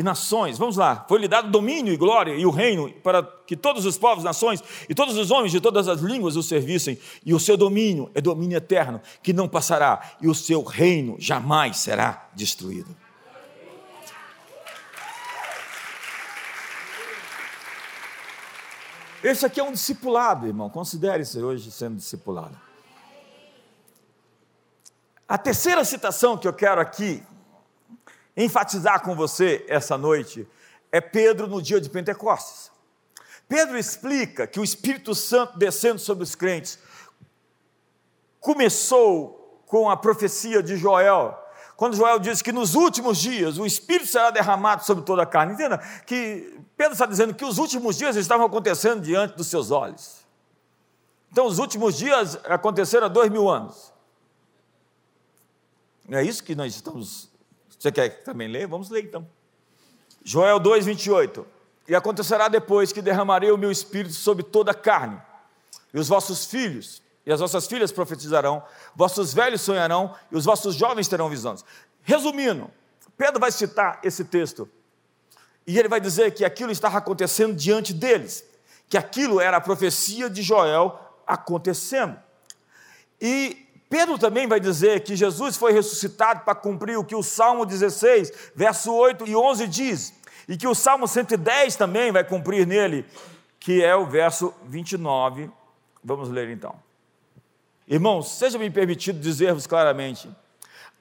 [0.00, 3.84] e nações, vamos lá, foi-lhe dado domínio e glória e o reino para que todos
[3.84, 7.38] os povos, nações e todos os homens de todas as línguas o servissem, e o
[7.38, 12.96] seu domínio é domínio eterno, que não passará, e o seu reino jamais será destruído.
[19.22, 20.70] Esse aqui é um discipulado, irmão.
[20.70, 22.58] Considere-se hoje sendo discipulado.
[25.28, 27.22] A terceira citação que eu quero aqui
[28.36, 30.48] enfatizar com você essa noite
[30.92, 32.70] é Pedro no dia de Pentecostes.
[33.48, 36.78] Pedro explica que o Espírito Santo descendo sobre os crentes
[38.38, 41.36] começou com a profecia de Joel,
[41.76, 45.54] quando Joel diz que nos últimos dias o Espírito será derramado sobre toda a carne.
[45.54, 50.26] Entenda que Pedro está dizendo que os últimos dias estavam acontecendo diante dos seus olhos.
[51.32, 53.92] Então, os últimos dias aconteceram há dois mil anos.
[56.10, 57.29] É isso que nós estamos.
[57.80, 58.68] Você quer também ler?
[58.68, 59.26] Vamos ler então.
[60.22, 61.46] Joel 2, 28.
[61.88, 65.20] E acontecerá depois que derramarei o meu espírito sobre toda a carne,
[65.92, 68.62] e os vossos filhos e as vossas filhas profetizarão,
[68.94, 71.64] vossos velhos sonharão, e os vossos jovens terão visões.
[72.02, 72.70] Resumindo,
[73.16, 74.68] Pedro vai citar esse texto,
[75.66, 78.44] e ele vai dizer que aquilo estava acontecendo diante deles,
[78.88, 82.18] que aquilo era a profecia de Joel acontecendo.
[83.20, 87.66] E Pedro também vai dizer que Jesus foi ressuscitado para cumprir o que o Salmo
[87.66, 90.14] 16, verso 8 e 11 diz,
[90.48, 93.04] e que o Salmo 110 também vai cumprir nele,
[93.58, 95.50] que é o verso 29.
[96.04, 96.76] Vamos ler então.
[97.88, 100.30] Irmãos, seja-me permitido dizer-vos claramente,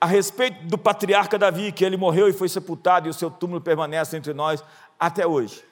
[0.02, 3.62] a respeito do patriarca Davi, que ele morreu e foi sepultado, e o seu túmulo
[3.62, 4.64] permanece entre nós
[5.00, 5.64] até hoje.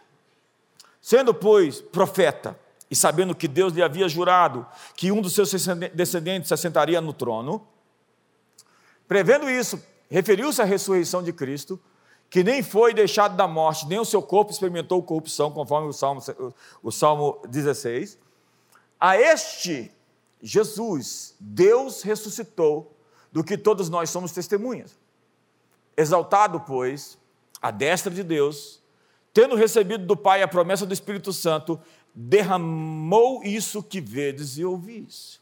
[1.01, 2.56] Sendo, pois, profeta,
[2.89, 5.52] e sabendo que Deus lhe havia jurado que um dos seus
[5.93, 7.67] descendentes se assentaria no trono,
[9.08, 11.80] prevendo isso, referiu-se à ressurreição de Cristo,
[12.30, 16.21] que nem foi deixado da morte, nem o seu corpo experimentou corrupção, conforme o Salmo,
[16.84, 18.17] o Salmo 16.
[19.00, 19.91] A este
[20.41, 22.93] Jesus, Deus ressuscitou,
[23.32, 24.97] do que todos nós somos testemunhas.
[25.95, 27.17] Exaltado, pois,
[27.62, 28.82] a destra de Deus,
[29.34, 31.80] tendo recebido do Pai a promessa do Espírito Santo,
[32.19, 35.39] derramou isso que vedes e ouvis.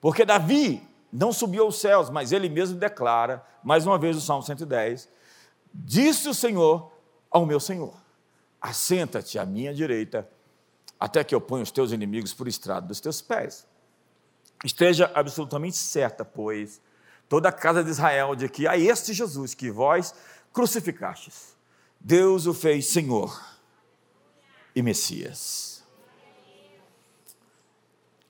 [0.00, 0.80] Porque Davi
[1.12, 5.08] não subiu aos céus, mas ele mesmo declara, mais uma vez o Salmo 110,
[5.74, 6.92] disse o Senhor
[7.28, 7.92] ao meu Senhor:
[8.60, 10.28] Assenta-te à minha direita,
[10.98, 13.66] até que eu ponha os teus inimigos por estrado dos teus pés.
[14.64, 16.80] Esteja absolutamente certa, pois,
[17.28, 20.14] toda a casa de Israel, de que a este Jesus que vós
[20.52, 21.56] crucificastes,
[21.98, 23.53] Deus o fez Senhor
[24.74, 25.84] e Messias.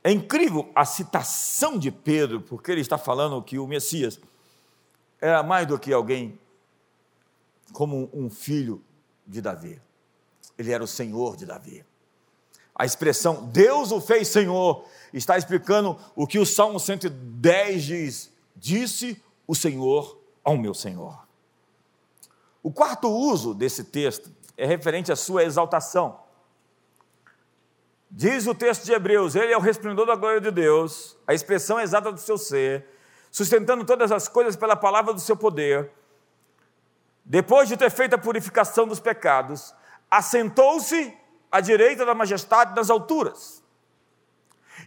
[0.02, 4.20] É incrível a citação de Pedro, porque ele está falando que o Messias
[5.20, 6.38] era mais do que alguém
[7.72, 8.82] como um filho
[9.26, 9.80] de Davi.
[10.58, 11.84] Ele era o Senhor de Davi.
[12.74, 19.22] A expressão Deus o fez Senhor está explicando o que o Salmo 110 diz: Disse
[19.46, 21.26] o Senhor ao meu Senhor.
[22.62, 26.23] O quarto uso desse texto é referente à sua exaltação.
[28.16, 31.80] Diz o texto de Hebreus: Ele é o resplendor da glória de Deus, a expressão
[31.80, 32.86] exata do seu ser,
[33.28, 35.90] sustentando todas as coisas pela palavra do seu poder.
[37.24, 39.74] Depois de ter feito a purificação dos pecados,
[40.08, 41.12] assentou-se
[41.50, 43.64] à direita da majestade das alturas.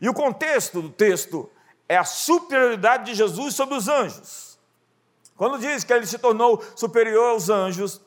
[0.02, 1.50] E o contexto do texto
[1.90, 4.58] é a superioridade de Jesus sobre os anjos.
[5.36, 8.00] Quando diz que ele se tornou superior aos anjos,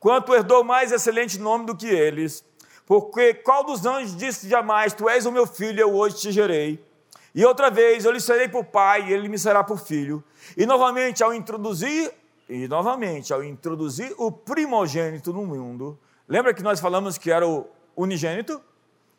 [0.00, 2.44] quanto herdou mais excelente nome do que eles,
[2.86, 6.84] porque qual dos anjos disse jamais: Tu és o meu filho, eu hoje te gerei?
[7.34, 10.22] E outra vez, eu lhe serei por pai, e ele me será por filho.
[10.56, 12.12] E novamente, ao introduzir,
[12.48, 17.66] e novamente, ao introduzir o primogênito no mundo, lembra que nós falamos que era o
[17.96, 18.60] unigênito?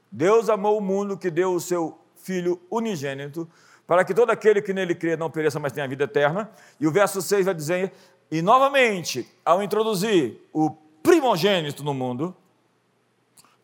[0.10, 3.49] Deus amou o mundo que deu o seu filho unigênito,
[3.86, 6.49] para que todo aquele que nele crê não pereça, mas tenha vida eterna.
[6.80, 7.91] E o verso 6 vai dizer:
[8.32, 10.71] E novamente, ao introduzir o
[11.04, 12.36] primogênito no mundo,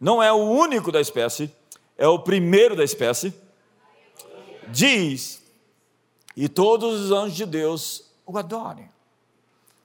[0.02, 1.54] não é o único da espécie,
[1.96, 3.32] é o primeiro da espécie,
[4.70, 5.44] diz,
[6.36, 8.90] e todos os anjos de Deus o adorem.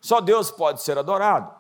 [0.01, 1.55] Só Deus pode ser adorado.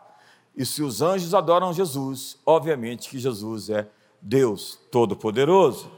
[0.56, 3.86] E se os anjos adoram Jesus, obviamente que Jesus é
[4.22, 5.92] Deus Todo-Poderoso.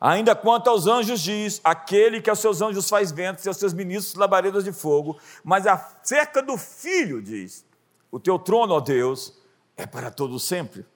[0.00, 3.72] Ainda quanto aos anjos, diz: aquele que aos seus anjos faz ventos e aos seus
[3.72, 7.64] ministros labaredas de fogo, mas acerca do filho, diz:
[8.12, 9.36] o teu trono, ó Deus,
[9.76, 10.86] é para todo sempre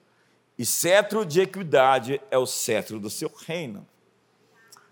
[0.57, 3.87] e cetro de equidade é o cetro do seu reino.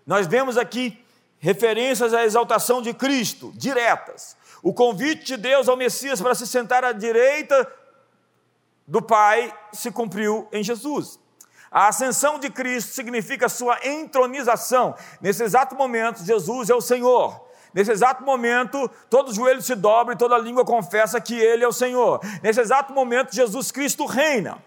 [0.06, 0.98] Nós vemos aqui
[1.38, 4.36] referências à exaltação de Cristo, diretas.
[4.62, 7.70] O convite de Deus ao Messias para se sentar à direita
[8.86, 11.18] do Pai se cumpriu em Jesus.
[11.70, 14.94] A ascensão de Cristo significa sua entronização.
[15.20, 17.48] Nesse exato momento, Jesus é o Senhor.
[17.72, 21.72] Nesse exato momento, todo joelho se dobra e toda língua confessa que Ele é o
[21.72, 22.20] Senhor.
[22.42, 24.62] Nesse exato momento, Jesus Cristo reina.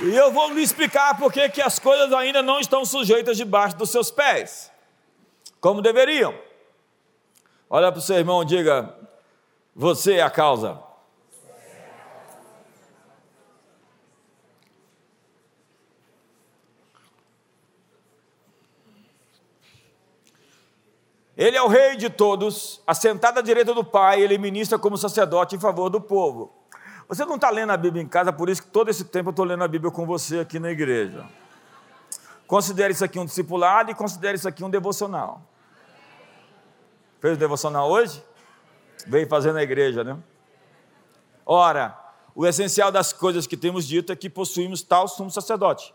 [0.00, 3.90] E eu vou lhe explicar por que as coisas ainda não estão sujeitas debaixo dos
[3.90, 4.72] seus pés,
[5.60, 6.34] como deveriam.
[7.70, 8.92] Olha para o seu irmão e diga:
[9.74, 10.82] Você é a causa.
[21.36, 25.56] Ele é o rei de todos, assentado à direita do Pai, ele ministra como sacerdote
[25.56, 26.63] em favor do povo.
[27.08, 29.30] Você não está lendo a Bíblia em casa, por isso que todo esse tempo eu
[29.30, 31.24] estou lendo a Bíblia com você aqui na igreja.
[32.46, 35.42] Considere isso aqui um discipulado e considere isso aqui um devocional.
[37.20, 38.22] Fez o devocional hoje?
[39.06, 40.18] Veio fazer na igreja, né?
[41.44, 41.98] Ora,
[42.34, 45.94] o essencial das coisas que temos dito é que possuímos tal sumo sacerdote.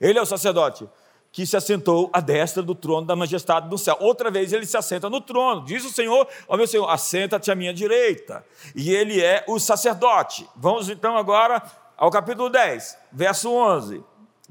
[0.00, 0.88] Ele é o sacerdote
[1.32, 3.96] que se assentou à destra do trono da majestade do céu.
[4.00, 5.64] Outra vez ele se assenta no trono.
[5.64, 8.44] Diz o Senhor, ó meu Senhor, assenta-te à minha direita.
[8.74, 10.48] E ele é o sacerdote.
[10.56, 11.62] Vamos então agora
[11.96, 14.02] ao capítulo 10, verso 11,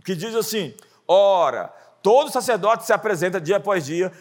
[0.06, 0.74] que diz assim:
[1.08, 4.12] Ora, todo sacerdote se apresenta dia após dia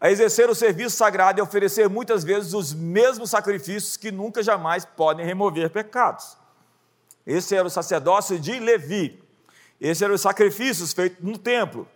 [0.00, 4.84] a exercer o serviço sagrado e oferecer muitas vezes os mesmos sacrifícios que nunca jamais
[4.84, 6.38] podem remover pecados.
[7.26, 9.22] Esse era o sacerdócio de Levi.
[9.78, 11.86] Esse eram os sacrifícios feitos no templo.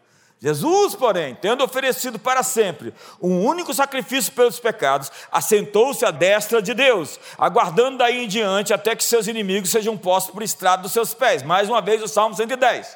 [0.45, 6.74] Jesus, porém, tendo oferecido para sempre um único sacrifício pelos pecados, assentou-se à destra de
[6.74, 11.14] Deus, aguardando daí em diante até que seus inimigos sejam postos por estrado dos seus
[11.14, 11.42] pés.
[11.42, 12.95] Mais uma vez o Salmo 110.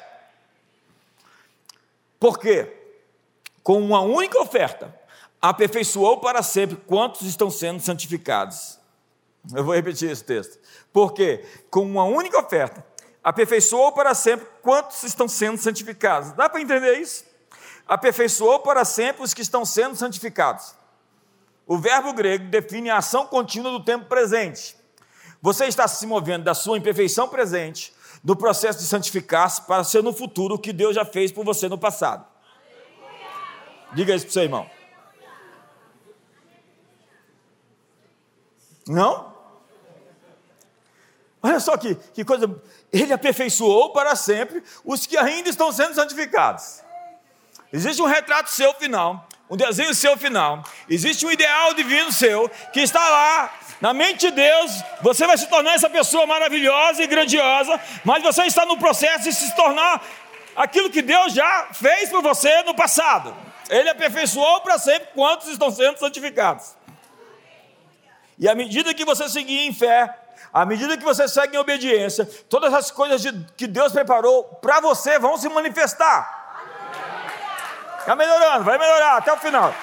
[2.19, 2.71] Por quê?
[3.63, 4.95] Com uma única oferta,
[5.41, 8.77] aperfeiçoou para sempre quantos estão sendo santificados.
[9.55, 10.59] Eu vou repetir esse texto.
[10.93, 12.85] Porque com uma única oferta,
[13.23, 16.31] aperfeiçoou para sempre quantos estão sendo santificados.
[16.33, 17.27] Dá para entender isso?
[17.89, 20.75] Aperfeiçoou para sempre os que estão sendo santificados.
[21.65, 24.77] O verbo grego define a ação contínua do tempo presente.
[25.41, 27.91] Você está se movendo da sua imperfeição presente,
[28.23, 31.67] do processo de santificar-se, para ser no futuro o que Deus já fez por você
[31.67, 32.27] no passado.
[33.93, 34.69] Diga isso para o seu irmão.
[38.87, 39.33] Não?
[41.41, 42.61] Olha só que, que coisa.
[42.93, 46.83] Ele aperfeiçoou para sempre os que ainda estão sendo santificados.
[47.71, 50.63] Existe um retrato seu final, um desenho seu final.
[50.89, 54.71] Existe um ideal divino seu que está lá na mente de Deus.
[55.01, 59.33] Você vai se tornar essa pessoa maravilhosa e grandiosa, mas você está no processo de
[59.33, 60.03] se tornar
[60.55, 63.35] aquilo que Deus já fez por você no passado.
[63.69, 66.75] Ele aperfeiçoou para sempre quantos estão sendo santificados.
[68.39, 70.11] E à medida que você seguir em fé,
[70.51, 74.79] à medida que você segue em obediência, todas as coisas de, que Deus preparou para
[74.79, 76.38] você vão se manifestar.
[77.99, 79.73] Está melhorando, vai melhorar até o final.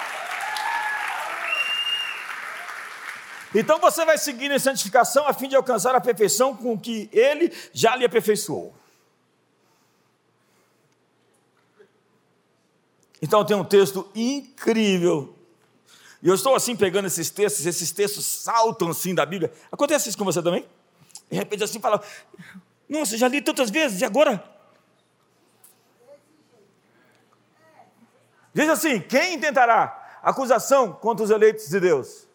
[3.55, 7.53] Então você vai seguir em santificação a fim de alcançar a perfeição com que Ele
[7.73, 8.75] já lhe aperfeiçoou.
[13.23, 15.37] Então tem um texto incrível
[16.23, 19.53] e eu estou assim pegando esses textos, esses textos saltam assim da Bíblia.
[19.71, 20.67] Acontece isso com você também?
[21.31, 22.03] De repente assim fala,
[22.89, 24.43] nossa, já li tantas vezes, e agora?
[28.57, 32.27] Diz assim: quem intentará acusação contra os eleitos de Deus?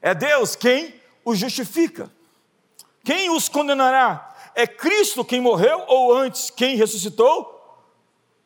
[0.00, 0.94] É Deus quem
[1.24, 2.08] os justifica.
[3.02, 4.36] Quem os condenará?
[4.54, 7.50] É Cristo quem morreu ou antes quem ressuscitou?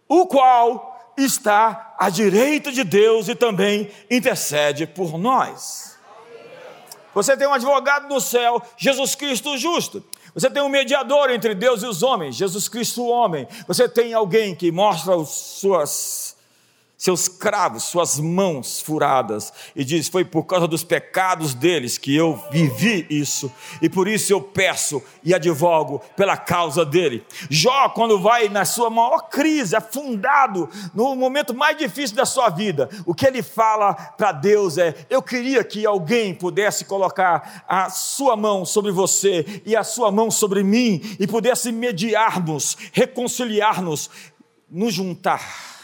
[0.09, 5.99] O qual está à direita de Deus e também intercede por nós.
[7.13, 10.03] Você tem um advogado no céu, Jesus Cristo justo.
[10.33, 13.47] Você tem um mediador entre Deus e os homens, Jesus Cristo o homem.
[13.67, 16.38] Você tem alguém que mostra as suas
[16.99, 22.43] seus cravos, suas mãos furadas, e diz: Foi por causa dos pecados deles que eu
[22.51, 27.25] vivi isso, e por isso eu peço e advogo pela causa dele.
[27.49, 32.91] Jó, quando vai na sua maior crise, afundado, no momento mais difícil da sua vida,
[33.07, 38.37] o que ele fala para Deus é: Eu queria que alguém pudesse colocar a sua
[38.37, 44.11] mão sobre você e a sua mão sobre mim, e pudesse mediarmos, reconciliar-nos,
[44.69, 45.78] nos juntar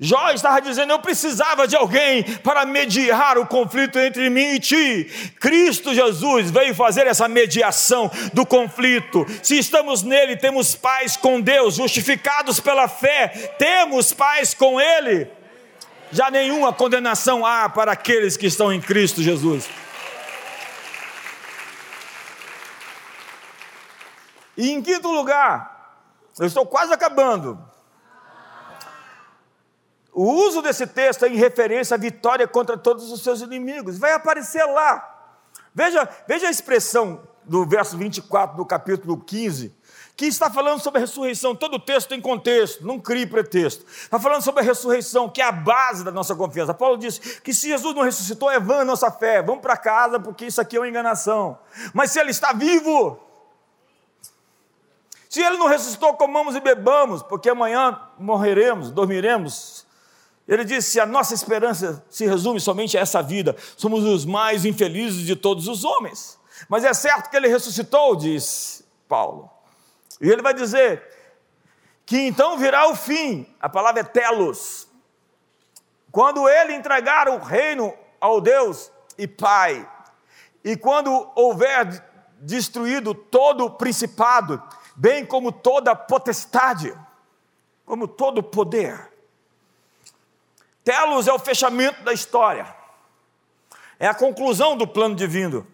[0.00, 5.32] Jó estava dizendo: Eu precisava de alguém para mediar o conflito entre mim e ti.
[5.40, 9.26] Cristo Jesus veio fazer essa mediação do conflito.
[9.42, 15.28] Se estamos nele, temos paz com Deus, justificados pela fé, temos paz com Ele.
[16.12, 19.68] Já nenhuma condenação há para aqueles que estão em Cristo Jesus.
[24.56, 25.98] E em quinto lugar,
[26.38, 27.58] eu estou quase acabando.
[30.20, 34.00] O uso desse texto é em referência à vitória contra todos os seus inimigos.
[34.00, 35.36] Vai aparecer lá.
[35.72, 39.72] Veja, veja a expressão do verso 24 do capítulo 15,
[40.16, 41.54] que está falando sobre a ressurreição.
[41.54, 43.86] Todo o texto tem contexto, não crie pretexto.
[43.88, 46.74] Está falando sobre a ressurreição, que é a base da nossa confiança.
[46.74, 49.40] Paulo diz que se Jesus não ressuscitou, é vã a nossa fé.
[49.40, 51.60] Vamos para casa, porque isso aqui é uma enganação.
[51.94, 53.20] Mas se ele está vivo,
[55.30, 59.86] se ele não ressuscitou, comamos e bebamos, porque amanhã morreremos, dormiremos
[60.48, 65.26] Ele disse: a nossa esperança se resume somente a essa vida, somos os mais infelizes
[65.26, 66.40] de todos os homens.
[66.68, 69.50] Mas é certo que ele ressuscitou, diz Paulo.
[70.20, 71.02] E ele vai dizer
[72.06, 74.88] que então virá o fim, a palavra é telos,
[76.10, 79.86] quando ele entregar o reino ao Deus e Pai,
[80.64, 82.02] e quando houver
[82.40, 84.62] destruído todo o principado,
[84.96, 86.96] bem como toda potestade,
[87.84, 89.17] como todo poder.
[90.88, 92.74] Telos é o fechamento da história,
[93.98, 95.66] é a conclusão do plano divino,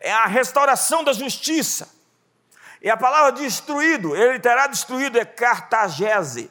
[0.00, 1.94] é a restauração da justiça.
[2.80, 6.50] E a palavra destruído, ele terá destruído, é cartagese.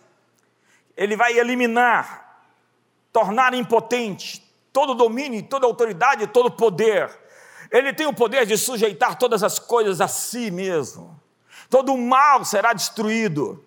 [0.95, 2.45] Ele vai eliminar,
[3.11, 7.09] tornar impotente todo domínio, toda autoridade, todo poder.
[7.71, 11.19] Ele tem o poder de sujeitar todas as coisas a si mesmo.
[11.67, 13.65] Todo o mal será destruído.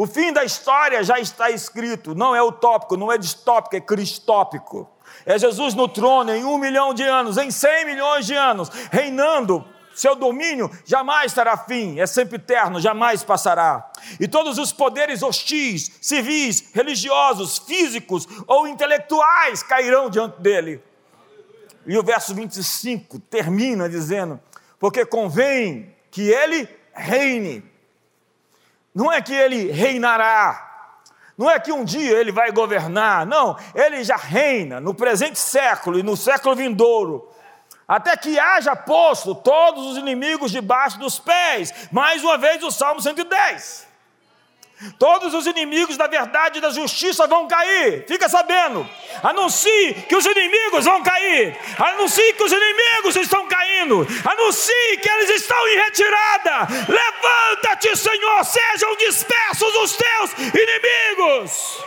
[0.00, 4.88] O fim da história já está escrito, não é utópico, não é distópico, é cristópico.
[5.26, 9.62] É Jesus no trono em um milhão de anos, em cem milhões de anos, reinando.
[9.94, 13.92] Seu domínio jamais terá fim, é sempre eterno, jamais passará.
[14.18, 20.82] E todos os poderes hostis, civis, religiosos, físicos ou intelectuais cairão diante dele.
[21.86, 24.40] E o verso 25 termina dizendo:
[24.78, 27.69] Porque convém que ele reine
[28.94, 30.68] não é que ele reinará,
[31.36, 35.98] não é que um dia ele vai governar, não, ele já reina no presente século
[35.98, 37.30] e no século vindouro,
[37.88, 41.88] até que haja posto todos os inimigos debaixo dos pés.
[41.90, 43.89] Mais uma vez o Salmo 110.
[44.98, 48.06] Todos os inimigos da verdade e da justiça vão cair.
[48.06, 48.88] Fica sabendo.
[49.22, 51.54] Anuncie que os inimigos vão cair.
[51.78, 54.06] Anuncie que os inimigos estão caindo.
[54.24, 56.66] Anuncie que eles estão em retirada.
[56.88, 58.44] Levanta-te, Senhor.
[58.44, 61.84] Sejam dispersos os teus inimigos.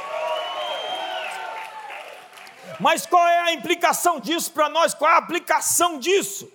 [2.79, 4.93] Mas qual é a implicação disso para nós?
[4.93, 6.51] Qual é a aplicação disso?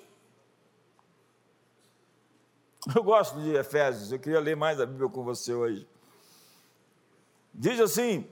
[2.94, 5.86] Eu gosto de Efésios, eu queria ler mais a Bíblia com você hoje.
[7.60, 8.24] Diz assim,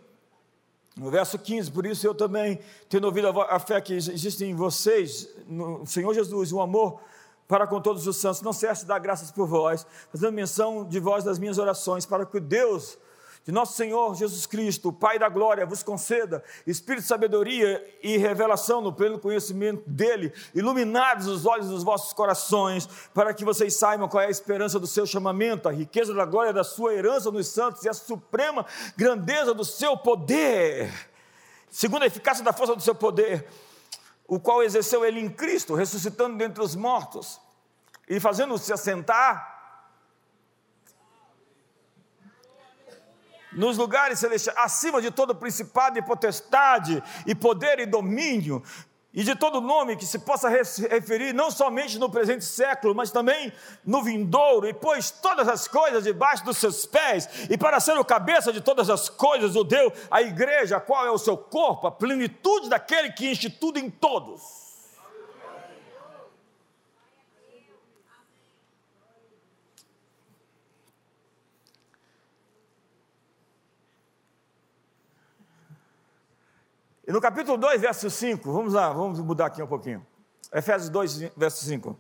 [0.97, 5.29] no verso 15: Por isso eu também, tendo ouvido a, fé que existe em vocês,
[5.49, 7.01] no Senhor Jesus, o amor
[7.49, 11.01] para com todos os santos, não cesse de dar graças por vós, fazendo menção de
[11.01, 12.97] vós das minhas orações, para que Deus
[13.47, 18.81] de nosso Senhor Jesus Cristo, Pai da glória, vos conceda espírito de sabedoria e revelação
[18.81, 24.25] no pleno conhecimento dele, iluminados os olhos dos vossos corações, para que vocês saibam qual
[24.25, 27.85] é a esperança do seu chamamento, a riqueza da glória da sua herança nos santos
[27.85, 28.67] e a suprema
[28.97, 30.93] grandeza do seu poder,
[31.71, 33.47] segundo a eficácia da força do seu poder,
[34.27, 37.41] o qual exerceu ele em Cristo, ressuscitando dentre os mortos
[38.09, 39.56] e fazendo-se assentar
[43.57, 48.63] nos lugares celestiais, acima de todo principado e potestade, e poder e domínio,
[49.13, 53.51] e de todo nome que se possa referir, não somente no presente século, mas também
[53.83, 58.05] no vindouro, e pôs todas as coisas debaixo dos seus pés, e para ser o
[58.05, 61.91] cabeça de todas as coisas, o deu a igreja, qual é o seu corpo, a
[61.91, 64.66] plenitude daquele que tudo em todos.
[77.07, 80.05] E no capítulo 2, verso 5, vamos lá, vamos mudar aqui um pouquinho.
[80.53, 81.97] Efésios 2, verso 5.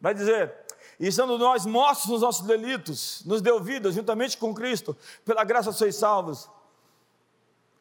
[0.00, 0.54] Vai dizer:
[0.98, 5.72] E estando nós mortos nos nossos delitos, nos deu vida juntamente com Cristo, pela graça
[5.72, 6.48] sois salvos.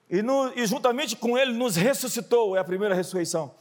[0.09, 3.53] E, no, e juntamente com Ele nos ressuscitou, é a primeira ressurreição.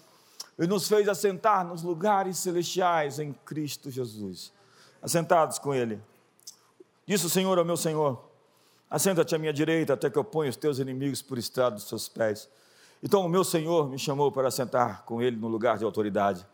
[0.58, 4.52] E nos fez assentar nos lugares celestiais em Cristo Jesus.
[5.02, 6.00] Assentados com Ele.
[7.06, 8.27] Disse o Senhor ao meu Senhor:
[8.90, 12.08] Assenta-te à minha direita até que eu ponha os teus inimigos por estrado dos seus
[12.08, 12.48] pés.
[13.02, 16.46] Então o meu Senhor me chamou para sentar com ele no lugar de autoridade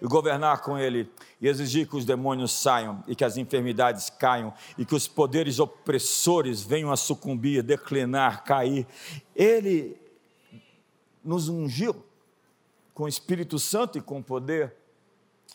[0.00, 1.10] e governar com ele
[1.40, 5.58] e exigir que os demônios saiam e que as enfermidades caiam e que os poderes
[5.58, 8.86] opressores venham a sucumbir, declinar, cair.
[9.34, 9.96] Ele
[11.24, 12.04] nos ungiu
[12.94, 14.74] com o Espírito Santo e com poder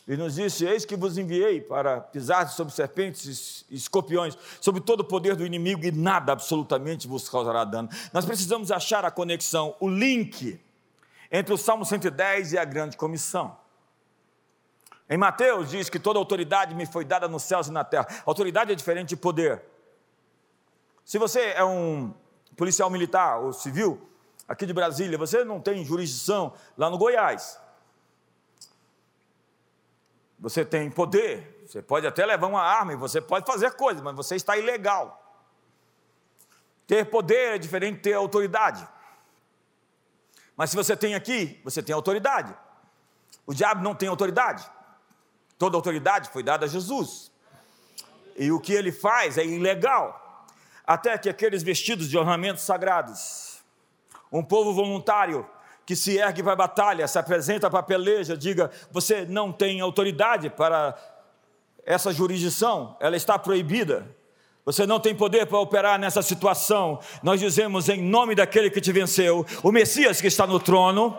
[0.08, 5.02] ele nos disse: Eis que vos enviei para pisar sobre serpentes e escorpiões, sobre todo
[5.02, 7.90] o poder do inimigo, e nada absolutamente vos causará dano.
[8.12, 10.60] Nós precisamos achar a conexão, o link
[11.32, 13.58] entre o Salmo 110 e a grande comissão.
[15.10, 18.08] Em Mateus diz que toda autoridade me foi dada nos céus e na terra.
[18.26, 19.62] Autoridade é diferente de poder.
[21.06, 22.14] Se você é um
[22.56, 24.10] policial militar ou civil,
[24.48, 27.60] aqui de Brasília, você não tem jurisdição lá no Goiás.
[30.42, 34.16] Você tem poder, você pode até levar uma arma e você pode fazer coisas, mas
[34.16, 35.20] você está ilegal.
[36.88, 38.86] Ter poder é diferente de ter autoridade.
[40.58, 42.56] Mas se você tem aqui, você tem autoridade.
[43.46, 44.68] O diabo não tem autoridade.
[45.60, 47.32] Toda autoridade foi dada a Jesus.
[48.36, 50.48] E o que ele faz é ilegal.
[50.86, 53.62] Até que aqueles vestidos de ornamentos sagrados,
[54.32, 55.48] um povo voluntário
[55.92, 59.82] que se ergue para a batalha, se apresenta para a peleja, diga: você não tem
[59.82, 60.96] autoridade para
[61.86, 64.08] essa jurisdição, ela está proibida.
[64.64, 67.02] Você não tem poder para operar nessa situação.
[67.22, 71.18] Nós dizemos em nome daquele que te venceu, o Messias que está no trono.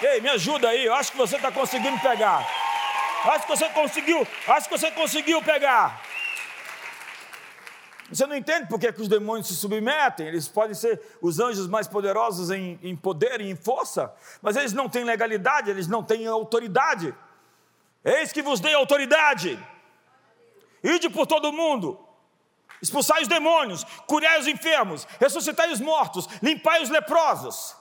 [0.00, 2.46] Ei, me ajuda aí, eu acho que você está conseguindo pegar.
[3.24, 6.00] Acho que você conseguiu, acho que você conseguiu pegar.
[8.12, 11.68] Você não entende por que, que os demônios se submetem, eles podem ser os anjos
[11.68, 16.02] mais poderosos em, em poder e em força, mas eles não têm legalidade, eles não
[16.02, 17.14] têm autoridade.
[18.04, 19.58] Eis que vos dei autoridade,
[20.82, 22.00] ide por todo o mundo,
[22.82, 27.76] expulsai os demônios, curai os enfermos, ressuscitai os mortos, limpai os leprosos.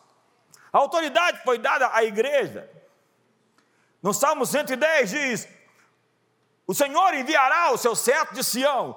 [0.72, 2.70] A autoridade foi dada à igreja.
[4.04, 5.48] No Salmo 110 diz:
[6.70, 8.95] o Senhor enviará o seu cetro de Sião,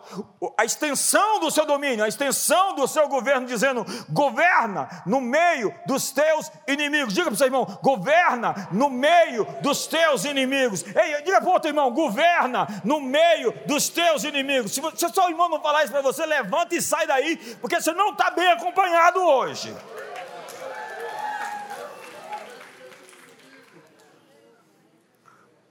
[0.58, 6.10] a extensão do seu domínio, a extensão do seu governo, dizendo: governa no meio dos
[6.10, 7.14] teus inimigos.
[7.14, 10.84] Diga para o seu irmão: governa no meio dos teus inimigos.
[10.94, 14.72] Ei, diga para o outro irmão: governa no meio dos teus inimigos.
[14.72, 17.92] Se o seu irmão não falar isso para você, levanta e sai daí, porque você
[17.92, 19.74] não está bem acompanhado hoje.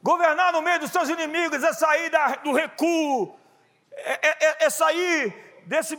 [0.03, 3.37] Governar no meio dos seus inimigos é sair da, do recuo,
[3.91, 5.97] é, é, é, é sair desse.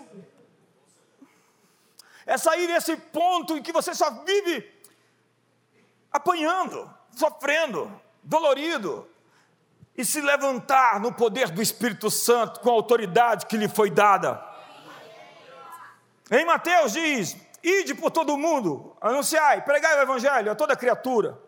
[2.27, 4.73] É sair desse ponto em que você só vive
[6.11, 9.09] apanhando, sofrendo, dolorido,
[9.97, 14.43] e se levantar no poder do Espírito Santo com a autoridade que lhe foi dada.
[16.31, 21.39] Em Mateus diz: Ide por todo o mundo, anunciai, pregai o Evangelho a toda criatura.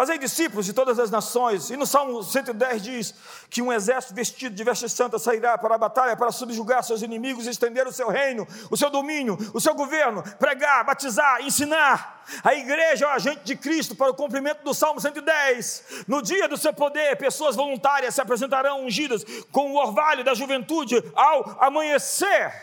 [0.00, 1.68] Fazei discípulos de todas as nações.
[1.68, 3.14] E no Salmo 110 diz
[3.50, 7.46] que um exército vestido de vestes santas sairá para a batalha para subjugar seus inimigos
[7.46, 12.24] e estender o seu reino, o seu domínio, o seu governo, pregar, batizar, ensinar.
[12.42, 16.04] A igreja é o agente de Cristo para o cumprimento do Salmo 110.
[16.08, 19.22] No dia do seu poder, pessoas voluntárias se apresentarão ungidas
[19.52, 22.54] com o orvalho da juventude ao amanhecer.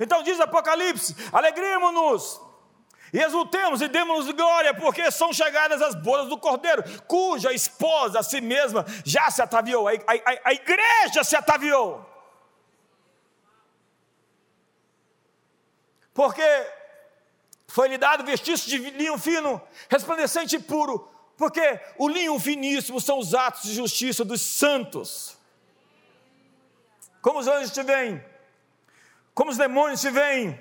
[0.00, 2.40] Então diz Apocalipse: alegremos-nos
[3.12, 8.22] e exultemos e demos glória, porque são chegadas as bodas do Cordeiro, cuja esposa a
[8.22, 12.08] si mesma já se ataviou, a, a, a igreja se ataviou.
[16.14, 16.42] Porque
[17.66, 19.60] foi-lhe dado vestício de linho fino,
[19.90, 21.06] resplandecente e puro,
[21.36, 25.36] porque o linho finíssimo são os atos de justiça dos santos.
[27.20, 28.24] Como os anjos te veem,
[29.34, 30.58] como os demônios te veem,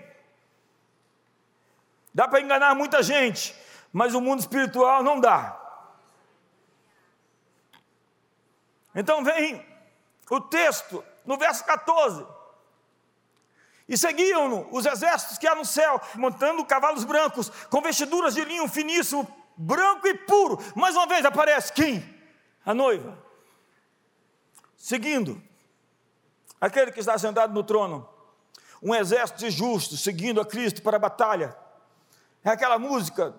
[2.13, 3.55] Dá para enganar muita gente,
[3.91, 5.57] mas o mundo espiritual não dá.
[8.93, 9.65] Então vem
[10.29, 12.25] o texto, no verso 14.
[13.87, 18.67] E seguiam-no os exércitos que há no céu, montando cavalos brancos, com vestiduras de linho
[18.67, 20.57] finíssimo, branco e puro.
[20.75, 22.21] Mais uma vez aparece quem?
[22.65, 23.17] A noiva.
[24.77, 25.41] Seguindo,
[26.59, 28.07] aquele que está sentado no trono,
[28.81, 31.55] um exército de justos seguindo a Cristo para a batalha.
[32.43, 33.35] É aquela música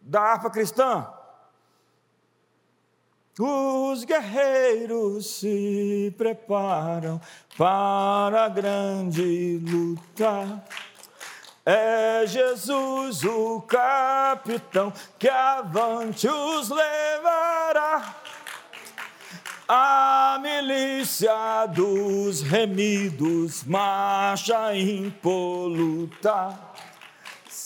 [0.00, 1.08] da harpa cristã.
[3.40, 7.20] Os guerreiros se preparam
[7.56, 10.62] para a grande luta.
[11.64, 18.16] É Jesus o capitão que avante os levará.
[19.68, 26.67] A milícia dos remidos marcha impoluta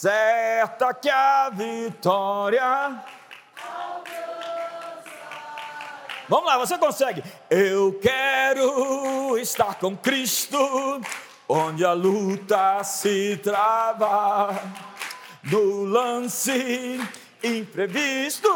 [0.03, 3.01] certa que a vitória.
[6.27, 7.23] Vamos lá, você consegue.
[7.49, 10.57] Eu quero estar com Cristo,
[11.47, 14.61] onde a luta se trava,
[15.43, 16.99] no lance
[17.41, 18.49] imprevisto,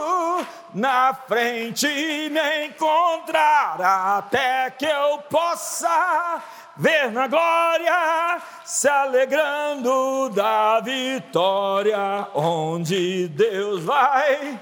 [0.74, 6.44] na frente me encontrar, até que eu possa
[6.78, 14.60] ver na glória, se alegrando da vitória, onde Deus vai.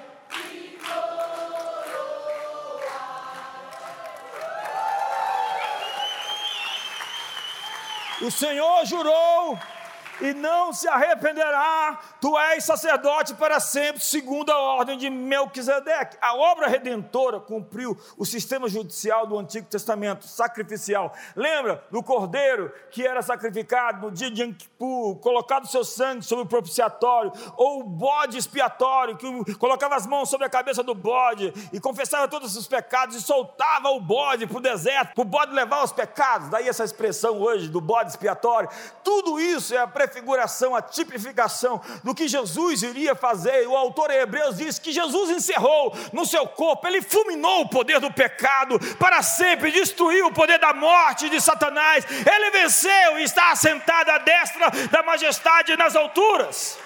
[8.21, 9.59] O Senhor jurou
[10.21, 11.99] e não se arrependerá.
[12.21, 16.17] Tu és sacerdote para sempre, segundo a ordem de Melquisedeque.
[16.21, 21.13] A obra redentora cumpriu o sistema judicial do Antigo Testamento, sacrificial.
[21.35, 26.47] Lembra do cordeiro que era sacrificado no dia de Anquipu, colocado seu sangue sobre o
[26.47, 31.79] propiciatório, ou o bode expiatório, que colocava as mãos sobre a cabeça do bode e
[31.79, 35.83] confessava todos os pecados e soltava o bode para o deserto, para o bode levar
[35.83, 36.49] os pecados.
[36.49, 38.69] Daí essa expressão hoje do bode expiatório.
[39.03, 43.67] Tudo isso é a prefiguração, a tipificação do que Jesus iria fazer.
[43.67, 47.99] O autor em Hebreus diz que Jesus encerrou no seu corpo, ele fulminou o poder
[47.99, 52.05] do pecado para sempre, destruiu o poder da morte de Satanás.
[52.05, 56.77] Ele venceu e está assentado à destra da majestade nas alturas.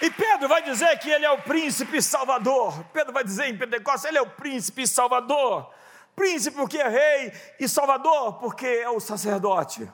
[0.00, 2.84] E Pedro vai dizer que ele é o príncipe salvador.
[2.92, 5.72] Pedro vai dizer em Pentecostes, ele é o príncipe salvador.
[6.14, 9.90] Príncipe porque é rei e salvador porque é o sacerdote.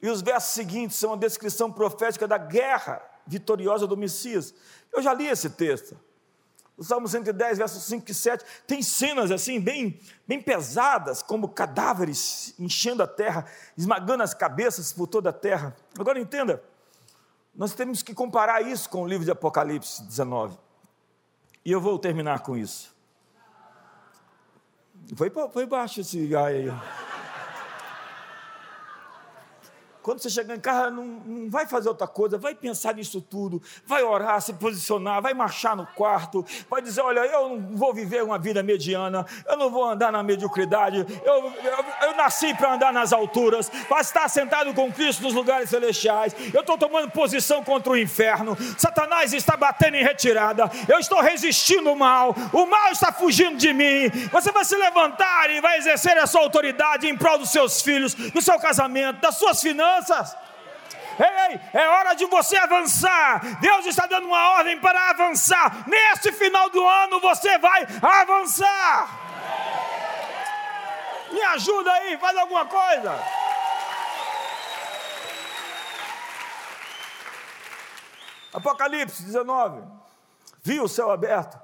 [0.00, 4.54] E os versos seguintes são a descrição profética da guerra vitoriosa do Messias.
[4.92, 5.98] Eu já li esse texto.
[6.76, 12.54] O Salmo 110, versos 5 e 7, tem cenas assim, bem, bem pesadas, como cadáveres
[12.58, 13.46] enchendo a terra,
[13.78, 15.74] esmagando as cabeças por toda a terra.
[15.98, 16.62] Agora entenda,
[17.54, 20.58] nós temos que comparar isso com o livro de Apocalipse 19.
[21.64, 22.95] E eu vou terminar com isso.
[25.14, 26.72] Foi, foi baixo esse gai aí.
[30.06, 33.60] Quando você chegar em casa, não, não, vai fazer outra coisa, vai pensar nisso tudo,
[33.84, 38.22] vai orar, se posicionar, vai marchar no quarto, vai dizer: Olha, eu não vou viver
[38.22, 42.92] uma vida mediana, eu não vou andar na mediocridade, eu, eu, eu nasci para andar
[42.92, 47.90] nas alturas, para estar sentado com Cristo nos lugares celestiais, eu estou tomando posição contra
[47.90, 53.10] o inferno, Satanás está batendo em retirada, eu estou resistindo o mal, o mal está
[53.10, 54.08] fugindo de mim.
[54.30, 58.14] Você vai se levantar e vai exercer a sua autoridade em prol dos seus filhos,
[58.14, 60.36] do seu casamento, das suas finanças finanças.
[61.18, 63.58] Ei, é hora de você avançar.
[63.60, 65.88] Deus está dando uma ordem para avançar.
[65.88, 69.24] Neste final do ano você vai avançar.
[71.32, 73.18] Me ajuda aí, faz alguma coisa.
[78.52, 79.82] Apocalipse 19.
[80.62, 81.58] Viu o céu aberto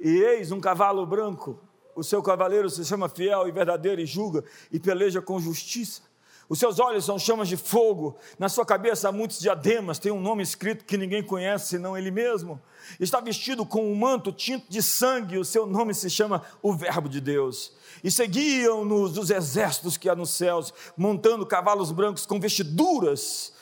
[0.00, 1.60] e eis um cavalo branco.
[1.94, 6.11] O seu cavaleiro se chama fiel e verdadeiro e julga e peleja com justiça.
[6.52, 10.20] Os seus olhos são chamas de fogo, na sua cabeça há muitos diademas, tem um
[10.20, 12.60] nome escrito que ninguém conhece senão ele mesmo.
[13.00, 17.08] Está vestido com um manto tinto de sangue, o seu nome se chama o Verbo
[17.08, 17.72] de Deus.
[18.04, 23.54] E seguiam-nos os exércitos que há nos céus, montando cavalos brancos com vestiduras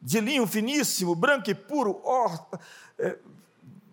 [0.00, 2.46] de linho finíssimo, branco e puro, or,
[2.98, 3.18] é,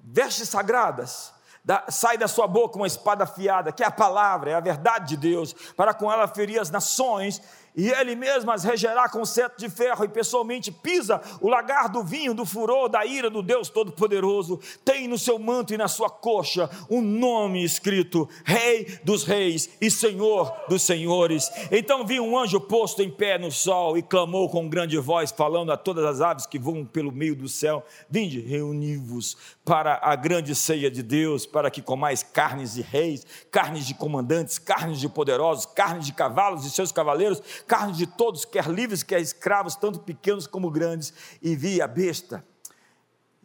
[0.01, 1.35] vestes sagradas.
[1.61, 5.09] Da, sai da sua boca uma espada afiada, que é a palavra, é a verdade
[5.09, 7.41] de Deus, para com ela ferir as nações
[7.77, 12.03] e ele mesmo as regerá com cetro de ferro, e pessoalmente pisa o lagar do
[12.03, 14.59] vinho, do furor, da ira do Deus Todo-Poderoso.
[14.83, 19.91] Tem no seu manto e na sua coxa um nome escrito: Rei dos Reis e
[19.91, 21.51] Senhor dos Senhores.
[21.71, 25.71] Então vi um anjo posto em pé no sol e clamou com grande voz, falando
[25.71, 30.55] a todas as aves que voam pelo meio do céu: Vinde, reuni-vos para a grande
[30.55, 35.65] ceia de Deus, para que comais carnes de reis, carnes de comandantes, carnes de poderosos,
[35.65, 40.47] carnes de cavalos e seus cavaleiros carne de todos, quer livres, quer escravos, tanto pequenos
[40.47, 42.43] como grandes, e vi a besta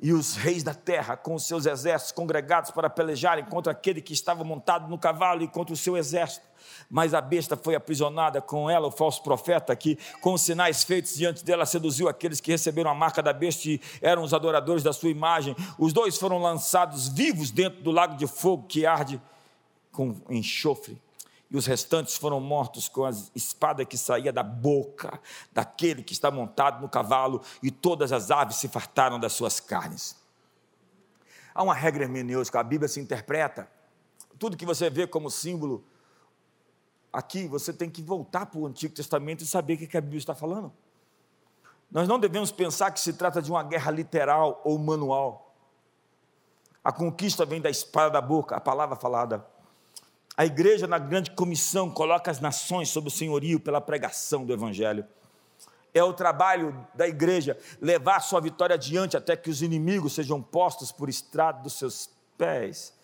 [0.02, 4.14] e os reis da terra com os seus exércitos congregados para pelejarem contra aquele que
[4.14, 6.46] estava montado no cavalo e contra o seu exército.
[6.88, 11.14] Mas a besta foi aprisionada com ela, o falso profeta, que com os sinais feitos
[11.14, 14.92] diante dela seduziu aqueles que receberam a marca da besta e eram os adoradores da
[14.92, 15.54] sua imagem.
[15.78, 19.20] Os dois foram lançados vivos dentro do lago de fogo que arde
[19.92, 20.98] com enxofre
[21.50, 25.20] e os restantes foram mortos com a espada que saía da boca
[25.52, 30.16] daquele que está montado no cavalo, e todas as aves se fartaram das suas carnes.
[31.52, 33.68] Há uma regra hermenêutica, a Bíblia se interpreta.
[34.38, 35.84] Tudo que você vê como símbolo
[37.12, 40.18] aqui, você tem que voltar para o Antigo Testamento e saber o que a Bíblia
[40.18, 40.72] está falando.
[41.90, 45.52] Nós não devemos pensar que se trata de uma guerra literal ou manual.
[46.84, 49.44] A conquista vem da espada da boca, a palavra falada.
[50.40, 55.06] A igreja, na grande comissão, coloca as nações sob o senhorio pela pregação do Evangelho.
[55.92, 60.90] É o trabalho da igreja levar sua vitória adiante até que os inimigos sejam postos
[60.90, 62.98] por estrado dos seus pés,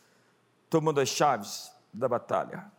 [0.70, 2.72] tomando as chaves da batalha.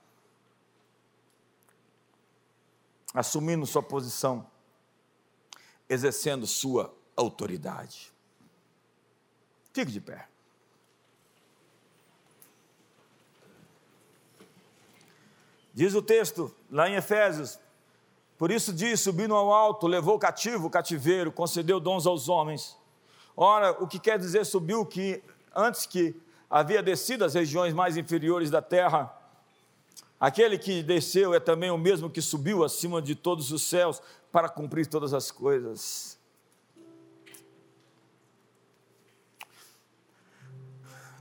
[3.14, 4.50] Assumindo sua posição,
[5.88, 8.12] exercendo sua autoridade.
[9.72, 10.28] Fique de pé.
[15.78, 17.60] Diz o texto, lá em Efésios,
[18.36, 22.76] Por isso diz: subindo ao alto, levou cativo o cativeiro, concedeu dons aos homens.
[23.36, 25.22] Ora, o que quer dizer subiu que
[25.56, 26.20] antes que
[26.50, 29.16] havia descido às regiões mais inferiores da terra,
[30.20, 34.02] aquele que desceu é também o mesmo que subiu acima de todos os céus
[34.32, 36.18] para cumprir todas as coisas.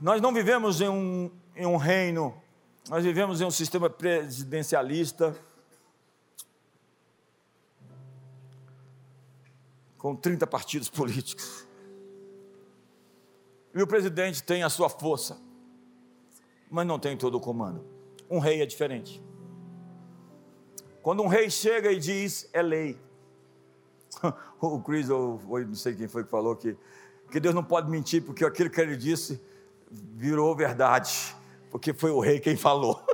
[0.01, 2.41] Nós não vivemos em um, em um reino,
[2.89, 5.35] nós vivemos em um sistema presidencialista
[9.97, 11.67] com 30 partidos políticos.
[13.75, 15.37] E o presidente tem a sua força,
[16.71, 17.85] mas não tem todo o comando.
[18.29, 19.21] Um rei é diferente.
[21.01, 22.99] Quando um rei chega e diz, é lei.
[24.61, 26.77] o Chris, ou, não sei quem foi que falou que,
[27.29, 29.41] que Deus não pode mentir, porque aquilo que ele disse
[29.91, 31.35] virou verdade,
[31.69, 33.05] porque foi o rei quem falou.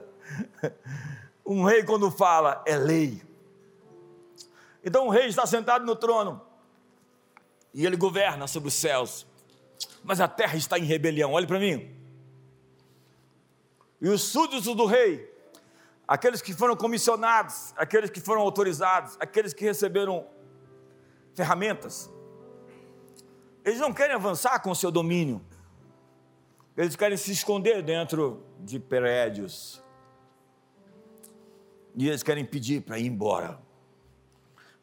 [1.44, 3.22] um rei, quando fala, é lei.
[4.84, 6.40] Então o rei está sentado no trono
[7.72, 9.26] e ele governa sobre os céus,
[10.02, 11.32] mas a terra está em rebelião.
[11.32, 11.94] Olhe para mim.
[14.00, 15.30] E os súditos do rei,
[16.08, 20.26] aqueles que foram comissionados, aqueles que foram autorizados, aqueles que receberam
[21.34, 22.10] ferramentas,
[23.64, 25.44] eles não querem avançar com o seu domínio,
[26.76, 29.82] eles querem se esconder dentro de prédios,
[31.94, 33.58] e eles querem pedir para ir embora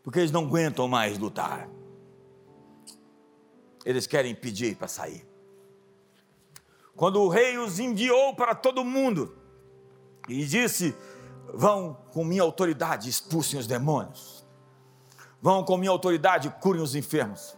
[0.07, 1.67] porque eles não aguentam mais lutar.
[3.83, 5.27] Eles querem pedir para sair.
[6.95, 9.37] Quando o rei os enviou para todo mundo
[10.29, 10.95] e disse:
[11.53, 14.47] Vão com minha autoridade, expulsem os demônios.
[15.41, 17.56] Vão com minha autoridade, curem os enfermos.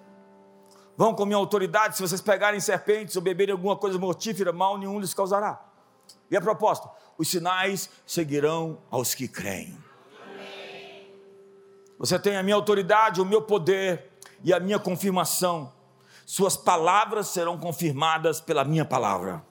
[1.00, 5.00] Vão com minha autoridade, se vocês pegarem serpentes ou beberem alguma coisa mortífera, mal nenhum
[5.00, 5.58] lhes causará.
[6.30, 9.78] E a proposta: os sinais seguirão aos que creem.
[11.98, 14.12] Você tem a minha autoridade, o meu poder
[14.44, 15.72] e a minha confirmação.
[16.26, 19.42] Suas palavras serão confirmadas pela minha palavra.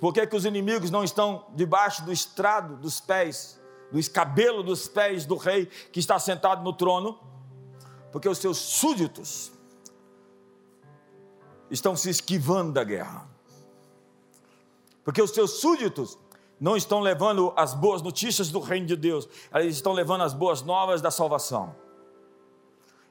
[0.00, 3.60] Por que, que os inimigos não estão debaixo do estrado dos pés,
[3.92, 7.28] do escabelo dos pés do rei que está sentado no trono?
[8.10, 9.52] Porque os seus súditos
[11.70, 13.28] estão se esquivando da guerra.
[15.04, 16.18] Porque os seus súditos
[16.58, 20.62] não estão levando as boas notícias do reino de Deus, eles estão levando as boas
[20.62, 21.74] novas da salvação.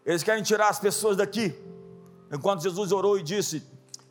[0.05, 1.55] Eles querem tirar as pessoas daqui.
[2.31, 3.63] Enquanto Jesus orou e disse: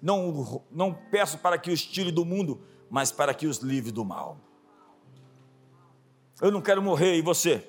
[0.02, 2.60] Não, não peço para que os tire do mundo,
[2.90, 4.38] mas para que os livre do mal.
[6.40, 7.66] Eu não quero morrer, e você?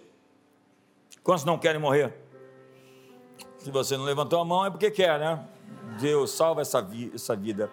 [1.24, 2.29] Quantos não querem morrer?
[3.60, 5.46] Se você não levantou a mão é porque quer, né?
[6.00, 7.70] Deus, salva essa, vi essa vida.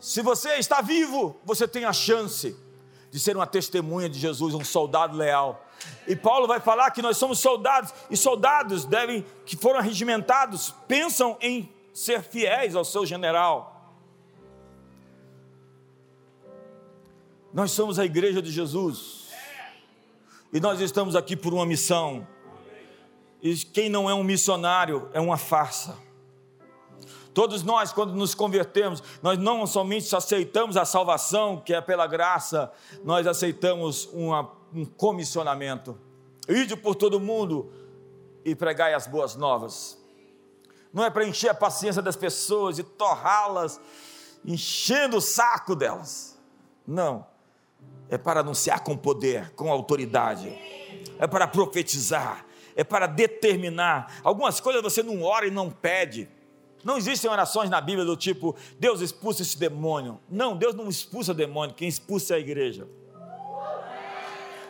[0.00, 2.56] Se você está vivo, você tem a chance
[3.10, 5.64] de ser uma testemunha de Jesus, um soldado leal.
[6.06, 11.36] E Paulo vai falar que nós somos soldados, e soldados devem, que foram regimentados, pensam
[11.40, 13.94] em ser fiéis ao seu general.
[17.52, 19.28] Nós somos a igreja de Jesus.
[20.52, 22.26] E nós estamos aqui por uma missão.
[23.46, 25.96] E quem não é um missionário é uma farsa.
[27.32, 32.72] Todos nós, quando nos convertemos, nós não somente aceitamos a salvação, que é pela graça,
[33.04, 35.96] nós aceitamos uma, um comissionamento.
[36.48, 37.70] Ide por todo mundo
[38.44, 39.96] e pregai as boas novas.
[40.92, 43.80] Não é para encher a paciência das pessoas e torrá-las,
[44.44, 46.36] enchendo o saco delas.
[46.84, 47.24] Não.
[48.08, 50.48] É para anunciar com poder, com autoridade.
[51.16, 52.45] É para profetizar.
[52.76, 54.20] É para determinar.
[54.22, 56.28] Algumas coisas você não ora e não pede
[56.86, 60.20] não existem orações na Bíblia do tipo, Deus expulsa esse demônio.
[60.30, 62.86] Não, Deus não expulsa demônio, quem expulsa é a igreja.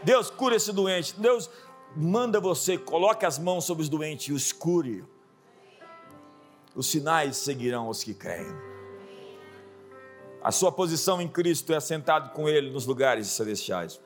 [0.03, 1.15] Deus cura esse doente.
[1.21, 1.51] Deus
[1.95, 5.05] manda você, coloque as mãos sobre os doentes e os cure.
[6.75, 8.55] Os sinais seguirão os que creem.
[10.43, 14.01] A sua posição em Cristo é assentado com Ele nos lugares celestiais.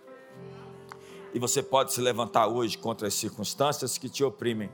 [1.33, 4.71] E você pode se levantar hoje contra as circunstâncias que te oprimem,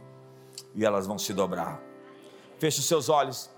[0.74, 1.80] e elas vão se dobrar.
[2.59, 3.50] Feche os seus olhos.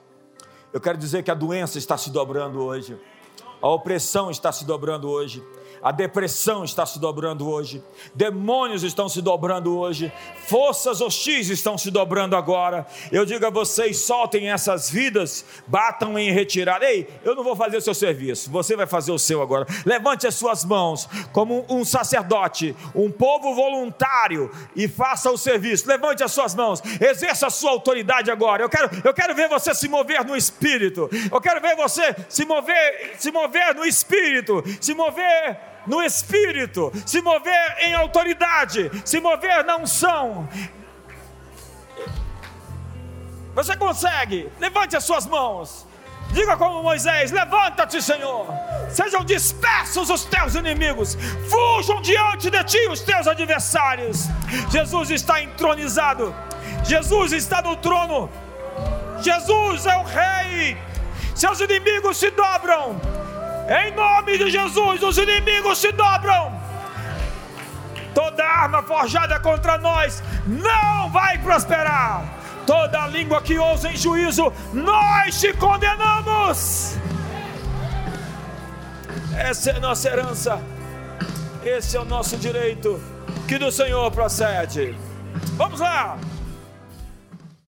[0.72, 2.99] Eu quero dizer que a doença está se dobrando hoje,
[3.61, 5.42] a opressão está se dobrando hoje,
[5.83, 7.83] a depressão está se dobrando hoje,
[8.14, 10.12] demônios estão se dobrando hoje,
[10.47, 12.87] forças hostis estão se dobrando agora.
[13.12, 16.85] Eu digo a vocês: soltem essas vidas, batam em retirada.
[16.85, 19.66] Ei, eu não vou fazer o seu serviço, você vai fazer o seu agora.
[19.85, 25.89] Levante as suas mãos como um sacerdote, um povo voluntário e faça o serviço.
[25.89, 28.62] Levante as suas mãos, exerça a sua autoridade agora.
[28.62, 31.09] Eu quero, eu quero ver você se mover no espírito.
[31.31, 37.20] Eu quero ver você se mover, se mover no espírito, se mover no espírito, se
[37.20, 40.49] mover em autoridade, se mover na unção.
[43.55, 44.49] Você consegue?
[44.61, 45.86] Levante as suas mãos.
[46.32, 48.47] Diga como Moisés: Levanta-te, Senhor.
[48.91, 51.16] Sejam dispersos os teus inimigos.
[51.51, 54.26] Fujam diante de ti os teus adversários.
[54.70, 56.34] Jesus está entronizado.
[56.84, 58.30] Jesus está no trono.
[59.20, 60.76] Jesus é o Rei.
[61.34, 63.01] Seus inimigos se dobram.
[63.69, 66.59] Em nome de Jesus, os inimigos se dobram.
[68.14, 72.25] Toda arma forjada contra nós não vai prosperar.
[72.66, 76.97] Toda língua que ousa em juízo, nós te condenamos.
[79.37, 80.61] Essa é a nossa herança.
[81.62, 83.01] Esse é o nosso direito
[83.47, 84.97] que do Senhor procede.
[85.57, 86.19] Vamos lá.